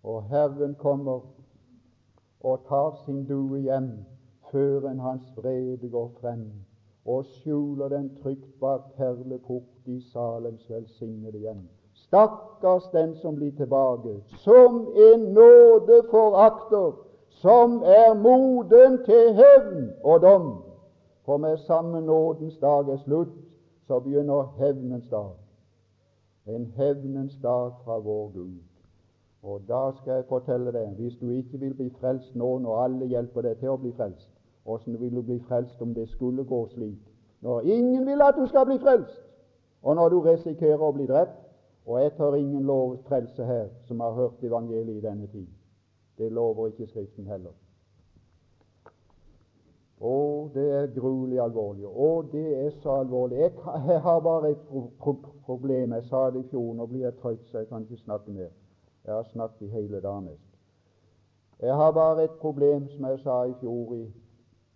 Og 0.02 0.22
Herren 0.22 0.74
kommer 0.74 1.20
og 2.44 2.64
tar 2.68 2.96
sin 3.04 3.24
due 3.24 3.60
hjem 3.60 3.90
før 4.50 4.88
en 4.90 5.00
hans 5.00 5.36
vrede 5.36 5.90
går 5.90 6.10
frem, 6.20 6.52
og 7.04 7.24
skjuler 7.24 7.88
den 7.88 8.10
trygt 8.22 8.60
bak 8.60 8.80
perleport 8.96 9.86
i 9.86 10.00
Salems 10.00 10.70
velsignede 10.70 11.38
hjem. 11.38 11.68
Stakkars 11.94 12.88
den 12.92 13.14
som 13.16 13.34
blir 13.34 13.56
tilbake, 13.56 14.22
som 14.26 14.88
en 14.96 15.20
nåde 15.20 16.02
forakter, 16.10 16.92
som 17.28 17.82
er 17.84 18.14
moden 18.14 19.04
til 19.04 19.34
hevn 19.34 19.90
og 20.04 20.20
dom. 20.20 20.64
For 21.24 21.36
med 21.36 21.56
samme 21.56 22.00
nådens 22.00 22.58
dag 22.58 22.88
er 22.88 22.96
slutt, 22.96 23.34
så 23.86 24.00
begynner 24.00 24.54
hevnens 24.58 25.08
dag. 25.08 25.30
En 26.46 26.66
hevnens 26.76 27.38
dag 27.42 27.72
fra 27.84 27.98
vår 27.98 28.30
Gud. 28.34 28.71
Og 29.42 29.62
da 29.68 29.90
skal 29.96 30.12
jeg 30.12 30.24
fortelle 30.28 30.72
deg, 30.72 30.94
hvis 30.98 31.16
du 31.20 31.30
ikke 31.30 31.58
vil 31.58 31.74
bli 31.74 31.88
frelst 31.98 32.34
nå 32.38 32.58
når 32.62 32.82
alle 32.84 33.08
hjelper 33.10 33.42
deg 33.48 33.58
til 33.58 33.72
å 33.72 33.80
bli 33.82 33.90
frelst, 33.96 34.28
åssen 34.64 35.00
vil 35.00 35.16
du 35.18 35.22
bli 35.26 35.40
frelst 35.48 35.82
om 35.82 35.94
det 35.94 36.08
skulle 36.12 36.44
gå 36.46 36.60
slik? 36.74 37.00
Når 37.42 37.66
ingen 37.66 38.06
vil 38.06 38.22
at 38.22 38.38
du 38.38 38.46
skal 38.46 38.68
bli 38.68 38.78
frelst, 38.78 39.18
og 39.82 39.98
når 39.98 40.14
du 40.14 40.20
risikerer 40.28 40.84
å 40.86 40.92
bli 40.94 41.08
drept, 41.10 41.40
og 41.86 41.98
jeg 41.98 42.14
tar 42.16 42.38
ingen 42.38 42.62
lov 42.70 42.96
frelse 43.08 43.44
her 43.44 43.66
som 43.88 44.00
har 44.00 44.14
hørt 44.14 44.44
evangeliet 44.46 45.02
i 45.02 45.06
denne 45.08 45.26
tid. 45.26 45.48
Det 46.18 46.30
lover 46.32 46.70
ikke 46.70 46.86
Skriften 46.86 47.26
heller. 47.26 47.56
Å, 50.02 50.14
det 50.54 50.68
er 50.76 50.88
gruelig 50.94 51.38
alvorlig. 51.42 51.86
Å, 51.86 52.10
det 52.30 52.46
er 52.66 52.70
så 52.82 53.00
alvorlig. 53.02 53.38
Jeg, 53.38 53.52
jeg 53.86 54.00
har 54.06 54.22
bare 54.22 54.50
et 54.50 54.64
pro 54.70 54.88
pro 54.98 55.14
problem. 55.46 55.94
Jeg 55.98 56.06
sa 56.10 56.24
det 56.30 56.42
i 56.42 56.48
fjor. 56.50 56.74
Nå 56.74 56.86
blir 56.90 57.06
jeg 57.06 57.18
trøtt, 57.22 57.44
så 57.50 57.62
jeg 57.62 57.70
kan 57.70 57.86
ikke 57.86 58.02
snakke 58.02 58.34
mer. 58.34 58.50
Jeg 59.04 59.14
har 59.14 59.22
snakket 59.22 59.66
i 59.66 59.70
hele 59.70 60.00
dag 60.00 60.22
nesten. 60.22 60.52
Jeg 61.60 61.76
har 61.76 61.92
bare 61.92 62.24
et 62.24 62.30
problem, 62.40 62.88
som 62.88 63.04
jeg 63.04 63.18
sa 63.18 63.42
i 63.44 63.54
fjor 63.60 63.94
i, 63.94 64.12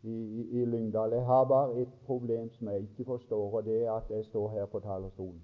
i, 0.02 0.16
i 0.60 0.64
Lyngdal. 0.64 1.12
Jeg 1.12 1.26
har 1.26 1.44
bare 1.44 1.80
et 1.82 1.92
problem 2.06 2.50
som 2.52 2.68
jeg 2.68 2.80
ikke 2.80 3.04
forstår, 3.04 3.56
og 3.56 3.64
det 3.64 3.84
er 3.84 3.92
at 3.92 4.10
jeg 4.10 4.24
står 4.24 4.50
her 4.50 4.66
på 4.66 4.80
talerstolen. 4.80 5.42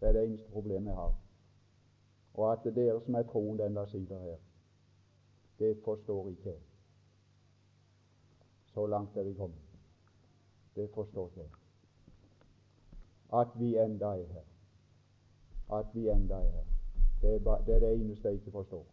Det 0.00 0.08
er 0.08 0.12
det 0.12 0.24
eneste 0.24 0.50
problemet 0.50 0.90
jeg 0.90 0.96
har. 0.96 1.14
Og 2.34 2.52
at 2.52 2.58
det 2.64 2.70
er 2.70 2.82
dere 2.82 3.00
som 3.00 3.14
er 3.14 3.22
troen, 3.22 3.58
den 3.58 3.76
der 3.76 4.18
her, 4.18 4.36
det 5.58 5.78
forstår 5.84 6.28
ikke 6.28 6.48
jeg. 6.50 6.60
Så 8.66 8.86
langt 8.86 9.16
er 9.16 9.22
vi 9.22 9.34
kommet. 9.34 9.58
Det 10.76 10.90
forstår 10.94 11.26
ikke 11.26 11.40
jeg. 11.40 11.50
At 13.40 13.48
vi 13.58 13.76
enda 13.78 14.06
er 14.06 14.26
her. 14.32 14.46
At 15.78 15.86
vi 15.94 16.08
enda 16.08 16.34
er 16.34 16.50
her. 16.50 16.73
Det 17.24 17.34
er, 17.34 17.38
ba, 17.38 17.56
det 17.66 17.74
er, 17.74 17.78
det 17.78 17.92
eneste 17.94 18.28
jeg 18.28 18.34
ikke 18.34 18.50
forstår. 18.50 18.84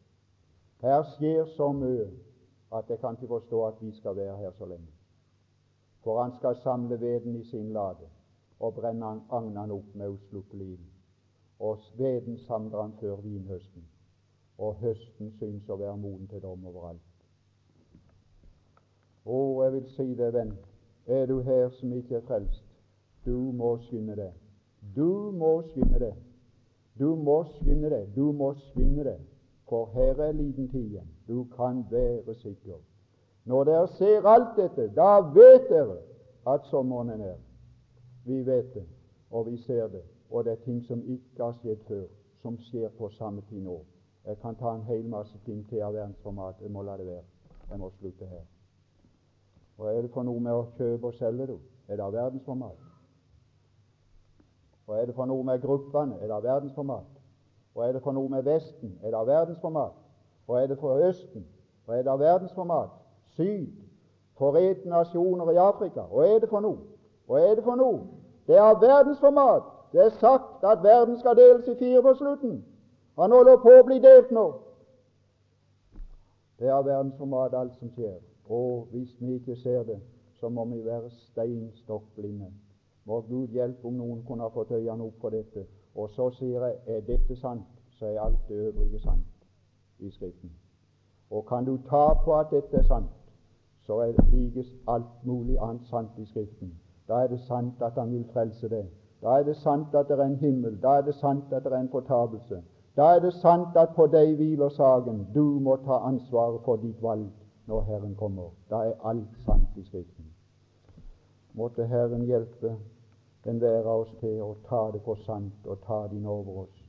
Her 0.81 1.03
skjer 1.03 1.45
så 1.45 1.71
mye 1.75 2.05
at 2.73 2.89
jeg 2.89 2.99
kan 2.99 3.17
ikke 3.17 3.27
forstå 3.27 3.65
at 3.65 3.81
vi 3.81 3.91
skal 3.91 4.15
være 4.15 4.37
her 4.37 4.51
så 4.51 4.65
lenge. 4.65 4.87
For 6.03 6.21
han 6.21 6.31
skal 6.37 6.55
samle 6.55 7.01
veden 7.01 7.35
i 7.35 7.43
sin 7.43 7.73
lade 7.73 8.07
og 8.59 8.73
brenne 8.73 9.09
agnene 9.31 9.73
opp 9.73 9.91
med 9.95 10.09
uslukkelig 10.09 10.69
ild. 10.71 10.87
Og 11.59 11.77
veden 11.97 12.37
samler 12.37 12.81
han 12.81 12.93
før 13.01 13.15
vinhøsten, 13.15 13.83
og 14.57 14.79
høsten 14.79 15.35
syns 15.35 15.69
å 15.69 15.75
være 15.75 15.97
moden 15.97 16.31
til 16.31 16.41
dom 16.41 16.65
overalt. 16.71 17.03
Å, 19.25 19.63
jeg 19.63 19.73
vil 19.73 19.87
si 19.97 20.09
det, 20.15 20.33
venn, 20.33 20.55
er 21.05 21.27
du 21.27 21.41
her 21.43 21.69
som 21.81 21.93
ikke 21.99 22.21
er 22.23 22.27
frelst, 22.31 22.65
du 23.25 23.51
må 23.51 23.75
skynde 23.89 24.15
deg. 24.15 24.43
Du 24.95 25.31
må 25.35 25.57
skynde 25.73 26.05
deg. 26.07 26.30
Du 27.01 27.15
må 27.15 27.43
skynde 27.55 27.89
deg, 27.89 28.09
du 28.15 28.31
må 28.31 28.51
skynde 28.53 29.03
deg, 29.07 29.21
for 29.69 29.89
her 29.95 30.19
er 30.21 30.35
liten 30.37 30.67
tid 30.69 30.83
igjen. 30.83 31.07
Du 31.27 31.47
kan 31.55 31.79
være 31.89 32.35
sikker. 32.43 32.77
Når 33.49 33.63
dere 33.63 33.87
ser 33.97 34.27
alt 34.29 34.51
dette, 34.57 34.85
da 34.93 35.15
vet 35.33 35.65
dere 35.69 35.97
at 36.47 36.67
sommeren 36.69 37.09
er 37.09 37.17
nær. 37.17 37.39
Vi 38.25 38.37
vet 38.45 38.69
det, 38.75 38.85
og 39.31 39.49
vi 39.49 39.57
ser 39.63 39.87
det, 39.87 40.03
og 40.29 40.45
det 40.45 40.53
er 40.53 40.61
ting 40.67 40.83
som 40.85 41.01
ikke 41.01 41.41
har 41.41 41.57
skjedd 41.63 41.81
før, 41.87 42.05
som 42.45 42.61
skjer 42.69 42.93
på 42.99 43.09
samme 43.17 43.41
tid 43.49 43.65
nå. 43.65 43.79
Jeg 44.25 44.37
kan 44.45 44.55
ta 44.55 44.75
en 44.75 44.85
hel 44.85 45.01
masse 45.09 45.41
ting 45.45 45.65
til 45.69 45.81
av 45.81 45.97
verdensformat. 45.97 46.61
Jeg 46.61 46.69
må 46.69 46.85
la 46.85 46.99
det 47.01 47.09
være. 47.09 47.25
Jeg 47.71 47.79
må 47.81 47.89
slutte 47.97 48.29
her. 48.29 48.45
Hva 49.75 49.89
er 49.89 50.05
det 50.05 50.13
for 50.13 50.27
noe 50.27 50.39
med 50.39 50.53
å 50.53 50.67
kjøpe 50.77 51.09
og 51.09 51.17
selge, 51.17 51.49
du? 51.49 51.57
Er 51.89 51.97
det 51.97 52.05
av 52.05 52.13
verdensformat? 52.13 52.90
Hva 54.91 54.99
er 54.99 55.05
det 55.05 55.15
for 55.15 55.25
noe 55.25 55.43
med 55.43 55.61
gruppene? 55.61 56.17
Er 56.19 56.27
det 56.27 56.43
verdensformat? 56.43 57.05
Hva 57.73 57.85
er 57.87 57.93
det 57.95 58.01
for 58.03 58.11
noe 58.11 58.27
med 58.29 58.43
Vesten? 58.43 58.97
Er 59.03 59.13
det 59.15 59.27
verdensformat? 59.27 59.91
Hva 60.45 60.57
er 60.59 60.65
det 60.67 60.75
for 60.79 60.99
Østen? 61.07 61.45
Hva 61.85 61.95
er 61.95 62.01
det 62.03 62.11
av 62.11 62.19
verdensformat? 62.19 62.89
Syd? 63.37 63.69
Forente 64.35 64.89
nasjoner 64.89 65.51
i 65.53 65.61
Afrika? 65.63 66.03
Hva 66.11 66.25
er 66.27 66.41
det 66.43 66.49
for 66.49 66.59
noe? 66.59 66.81
Hva 67.23 67.39
er 67.39 67.55
det 67.55 67.63
for 67.63 67.79
noe? 67.79 68.01
Det 68.47 68.57
er 68.59 68.81
verdensformat. 68.81 69.69
Det 69.93 70.01
er 70.05 70.09
sagt 70.19 70.65
at 70.67 70.83
verden 70.83 71.15
skal 71.19 71.37
deles 71.39 71.69
i 71.71 71.75
fire 71.79 72.01
på 72.03 72.13
slutten. 72.19 72.57
Han 73.15 73.31
holder 73.31 73.61
på 73.63 73.77
å 73.77 73.85
bli 73.87 73.99
delt 74.03 74.33
nå. 74.35 74.43
Det 76.59 76.67
er 76.67 76.83
verdensformat 76.89 77.55
alt 77.55 77.79
som 77.79 77.93
skjer. 77.95 78.19
Og 78.49 78.91
hvis 78.91 79.15
vi 79.21 79.37
ikke 79.39 79.55
ser 79.55 79.87
det, 79.87 80.01
så 80.35 80.49
må 80.49 80.67
vi 80.73 80.83
være 80.83 81.13
steinstokk 81.29 82.11
blinde. 82.19 82.51
Må 83.05 83.21
Gud 83.21 83.47
hjelpe 83.47 83.87
om 83.87 83.93
noen 83.93 84.23
kunne 84.27 84.43
ha 84.43 84.49
fått 84.53 84.71
øynene 84.71 85.03
opp 85.03 85.21
for 85.21 85.29
dette. 85.29 85.65
Og 85.95 86.09
så 86.09 86.29
sier 86.37 86.65
jeg 86.65 86.77
er 86.87 87.01
dette 87.07 87.35
sant, 87.35 87.67
så 87.97 88.05
er 88.05 88.19
alt 88.21 88.47
det 88.49 88.55
øvrige 88.67 88.99
sant 88.99 89.25
i 89.99 90.09
Skriften. 90.09 90.51
Og 91.31 91.45
kan 91.45 91.65
du 91.65 91.77
ta 91.89 92.13
på 92.25 92.35
at 92.35 92.51
dette 92.51 92.77
er 92.77 92.87
sant, 92.87 93.11
så 93.85 93.99
er 93.99 94.11
det 94.11 94.25
likes 94.33 94.73
alt 94.87 95.25
mulig 95.25 95.57
annet 95.61 95.87
sant 95.87 96.17
i 96.17 96.25
Skriften. 96.25 96.73
Da 97.07 97.23
er 97.23 97.27
det 97.27 97.39
sant 97.47 97.81
at 97.81 97.93
Han 97.93 98.11
vil 98.11 98.25
frelse 98.33 98.69
deg. 98.69 98.85
Da 99.21 99.39
er 99.39 99.43
det 99.43 99.55
sant 99.55 99.95
at 99.95 100.07
det 100.07 100.19
er 100.19 100.23
en 100.23 100.35
himmel. 100.35 100.81
Da 100.81 100.97
er 100.97 101.01
det 101.01 101.15
sant 101.15 101.53
at 101.53 101.63
det 101.63 101.73
er 101.73 101.79
en 101.79 101.89
fortapelse. 101.89 102.61
Da 102.97 103.15
er 103.15 103.19
det 103.19 103.33
sant 103.33 103.77
at 103.77 103.95
på 103.95 104.07
deg 104.07 104.35
hviler 104.35 104.69
saken. 104.69 105.27
Du 105.35 105.43
må 105.43 105.75
ta 105.75 106.01
ansvaret 106.07 106.61
for 106.65 106.75
ditt 106.75 107.01
valg 107.01 107.29
når 107.67 107.81
Herren 107.81 108.15
kommer. 108.15 108.49
Da 108.69 108.75
er 108.75 108.93
alt 109.03 109.37
sant 109.45 109.77
i 109.77 109.83
Skriften. 109.83 110.30
Måtte 111.53 111.85
Herren 111.85 112.23
hjelpe 112.27 112.77
enhver 113.45 113.85
av 113.85 114.05
oss 114.05 114.15
til 114.19 114.39
å 114.45 114.53
ta 114.69 114.81
det 114.93 115.01
for 115.05 115.19
sant 115.25 115.67
og 115.67 115.81
ta 115.85 116.05
det 116.07 116.19
inn 116.19 116.29
over 116.29 116.63
oss, 116.65 116.81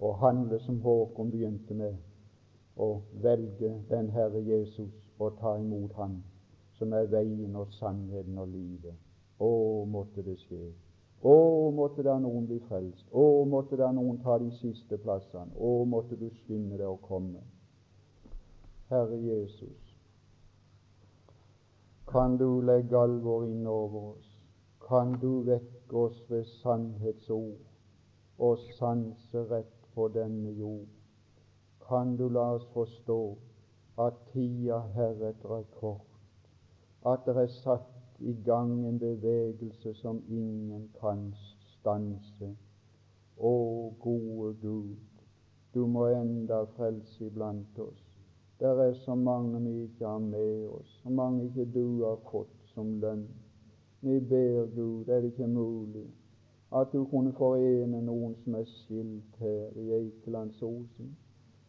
og 0.00 0.18
handle 0.20 0.58
som 0.66 0.80
Håkon 0.84 1.30
begynte 1.32 1.74
med, 1.74 1.96
og 2.76 3.02
velge 3.24 3.72
den 3.90 4.10
Herre 4.12 4.42
Jesus 4.44 4.92
og 5.18 5.38
ta 5.40 5.56
imot 5.56 5.94
Han 5.96 6.18
som 6.78 6.92
er 6.92 7.08
veien 7.08 7.56
og 7.56 7.72
sannheten 7.78 8.38
og 8.38 8.50
livet. 8.52 8.96
Å, 9.40 9.84
måtte 9.88 10.24
det 10.24 10.36
skje. 10.42 10.72
Å, 11.24 11.36
måtte 11.72 12.04
da 12.04 12.18
noen 12.20 12.46
bli 12.48 12.58
frelst. 12.68 13.06
Å, 13.12 13.44
måtte 13.48 13.78
da 13.80 13.90
noen 13.96 14.18
ta 14.24 14.36
de 14.40 14.50
siste 14.60 14.98
plassene. 15.00 15.52
Å, 15.56 15.84
måtte 15.88 16.18
du 16.20 16.28
skynde 16.42 16.76
deg 16.76 16.88
å 16.88 16.98
komme. 17.00 17.40
Herre 18.90 19.18
Jesus, 19.18 19.85
kan 22.06 22.36
du 22.38 22.60
legge 22.60 22.98
alvor 22.98 23.44
inn 23.44 23.66
over 23.66 24.10
oss. 24.12 24.28
Kan 24.88 25.16
du 25.20 25.42
vekke 25.42 25.96
oss 25.96 26.22
ved 26.30 26.44
sannhetsord 26.44 27.66
og 28.38 28.58
sanserett 28.78 29.72
på 29.94 30.08
denne 30.14 30.52
jord. 30.52 30.86
Kan 31.88 32.16
du 32.16 32.28
la 32.28 32.52
oss 32.54 32.66
forstå 32.74 33.20
at 33.98 34.14
tida 34.32 34.78
heretter 34.94 35.58
er 35.58 35.68
kort, 35.80 36.06
at 37.06 37.26
det 37.26 37.36
er 37.42 37.52
satt 37.62 38.20
i 38.20 38.32
gang 38.44 38.72
en 38.86 38.98
bevegelse 38.98 39.94
som 39.94 40.22
ingen 40.28 40.88
kan 41.00 41.30
stanse. 41.72 42.54
Å, 43.36 43.54
gode 44.00 44.54
Gud, 44.62 45.22
du 45.74 45.86
må 45.86 46.06
enda 46.12 46.64
frelse 46.76 47.26
iblant 47.26 47.78
oss. 47.78 48.05
Det 48.58 48.68
er 48.68 48.92
så 48.92 49.14
mange 49.14 49.60
vi 49.60 49.82
ikke 49.82 50.06
har 50.06 50.18
med 50.18 50.68
oss, 50.68 51.00
så 51.02 51.08
mange 51.08 51.44
ikke 51.44 51.64
du 51.74 52.04
har 52.04 52.16
fått 52.30 52.54
som 52.74 52.94
lønn. 53.00 53.26
Vi 54.00 54.20
ber, 54.20 54.66
Gud, 54.76 55.08
er 55.08 55.20
det 55.20 55.32
ikke 55.32 55.46
mulig 55.46 56.06
at 56.72 56.92
du 56.92 57.04
kunne 57.04 57.32
forene 57.32 58.00
noen 58.02 58.34
som 58.42 58.56
er 58.58 58.64
skilt 58.70 59.36
her 59.38 59.76
i 59.76 59.92
Eikelandsosen. 59.98 61.12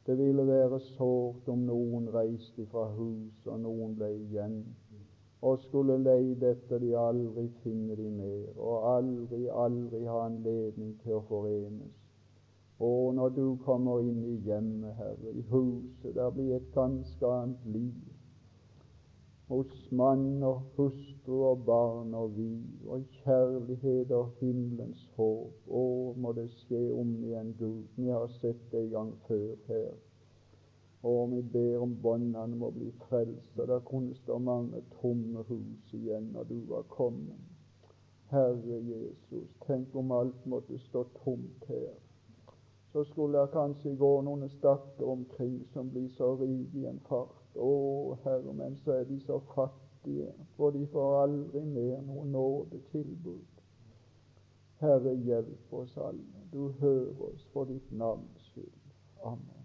Det 0.07 0.17
ville 0.17 0.47
være 0.47 0.79
sårt 0.79 1.47
om 1.51 1.67
noen 1.67 2.07
reiste 2.13 2.65
fra 2.71 2.87
hus 2.95 3.45
og 3.45 3.59
noen 3.67 3.95
ble 3.99 4.13
igjen 4.15 4.61
og 5.41 5.59
skulle 5.59 5.97
leide 6.01 6.51
etter 6.55 6.79
de 6.81 6.95
aldri 6.97 7.45
finne 7.63 7.95
de 7.95 8.09
mer, 8.09 8.47
og 8.57 8.87
aldri, 8.95 9.43
aldri 9.65 10.05
ha 10.09 10.23
anledning 10.25 10.95
til 11.03 11.19
å 11.19 11.25
forenes. 11.27 12.06
Og 12.79 13.15
når 13.15 13.29
du 13.29 13.57
kommer 13.65 14.03
inn 14.05 14.21
i 14.23 14.35
hjemmet, 14.45 14.93
Herre, 14.99 15.33
i 15.33 15.41
huset, 15.49 16.13
der 16.15 16.29
blir 16.29 16.55
et 16.55 16.69
ganske 16.75 17.25
annet 17.25 17.65
liv 17.65 18.13
hos 19.47 19.91
mann 19.91 20.43
og 20.43 20.61
hustru 20.75 21.43
og 21.49 21.65
barn 21.65 22.13
og 22.13 22.35
vi, 22.37 22.49
og 22.87 23.03
kjærlighet 23.23 24.11
og 24.11 24.33
himmelens 24.41 25.05
håp. 25.15 25.53
Å, 25.67 25.83
må 26.19 26.33
det 26.35 26.49
skje 26.51 26.81
om 26.93 27.13
igjen, 27.23 27.53
Gud. 27.59 27.85
Vi 27.95 28.11
har 28.11 28.27
sett 28.41 28.59
det 28.71 28.83
en 28.83 28.91
gang 28.91 29.13
før 29.27 29.53
her. 29.69 29.93
Og 31.07 31.31
vi 31.31 31.41
ber 31.53 31.85
om 31.85 31.93
båndene 32.03 32.59
må 32.59 32.73
bli 32.75 32.89
frelst, 33.05 33.53
og 33.55 33.69
der 33.71 33.85
kunne 33.87 34.15
stå 34.19 34.37
mange 34.37 34.81
tomme 34.97 35.45
hus 35.47 35.93
igjen 35.95 36.33
når 36.33 36.49
du 36.51 36.57
var 36.67 36.83
kommet. 36.91 37.39
Herre 38.33 38.81
Jesus, 38.83 39.47
tenk 39.63 39.95
om 39.95 40.11
alt 40.11 40.45
måtte 40.45 40.75
stå 40.89 41.05
tomt 41.23 41.69
her. 41.71 41.93
Så 42.91 43.03
skulle 43.03 43.39
det 43.39 43.51
kanskje 43.51 43.95
gå 43.99 44.11
noen 44.21 44.49
stakker 44.49 45.09
omkring 45.09 45.59
som 45.73 45.89
blir 45.89 46.07
så 46.15 46.35
rike 46.39 46.79
i 46.79 46.85
en 46.87 47.01
fart. 47.09 47.35
Å, 47.55 48.15
Herre, 48.23 48.53
men 48.53 48.77
så 48.83 48.99
er 48.99 49.05
de 49.09 49.19
så 49.25 49.39
fattige, 49.55 50.31
for 50.55 50.71
de 50.71 50.85
får 50.93 51.19
aldri 51.23 51.65
mer 51.65 52.01
noe 52.05 52.25
nådetilbud. 52.31 53.61
Herre, 54.79 55.15
hjelp 55.25 55.73
oss 55.73 55.97
alle. 55.97 56.45
Du 56.51 56.69
hører 56.79 57.21
oss 57.31 57.45
for 57.53 57.65
ditt 57.65 57.91
navns 57.91 58.51
skyld. 58.53 58.73
Amen. 59.25 59.56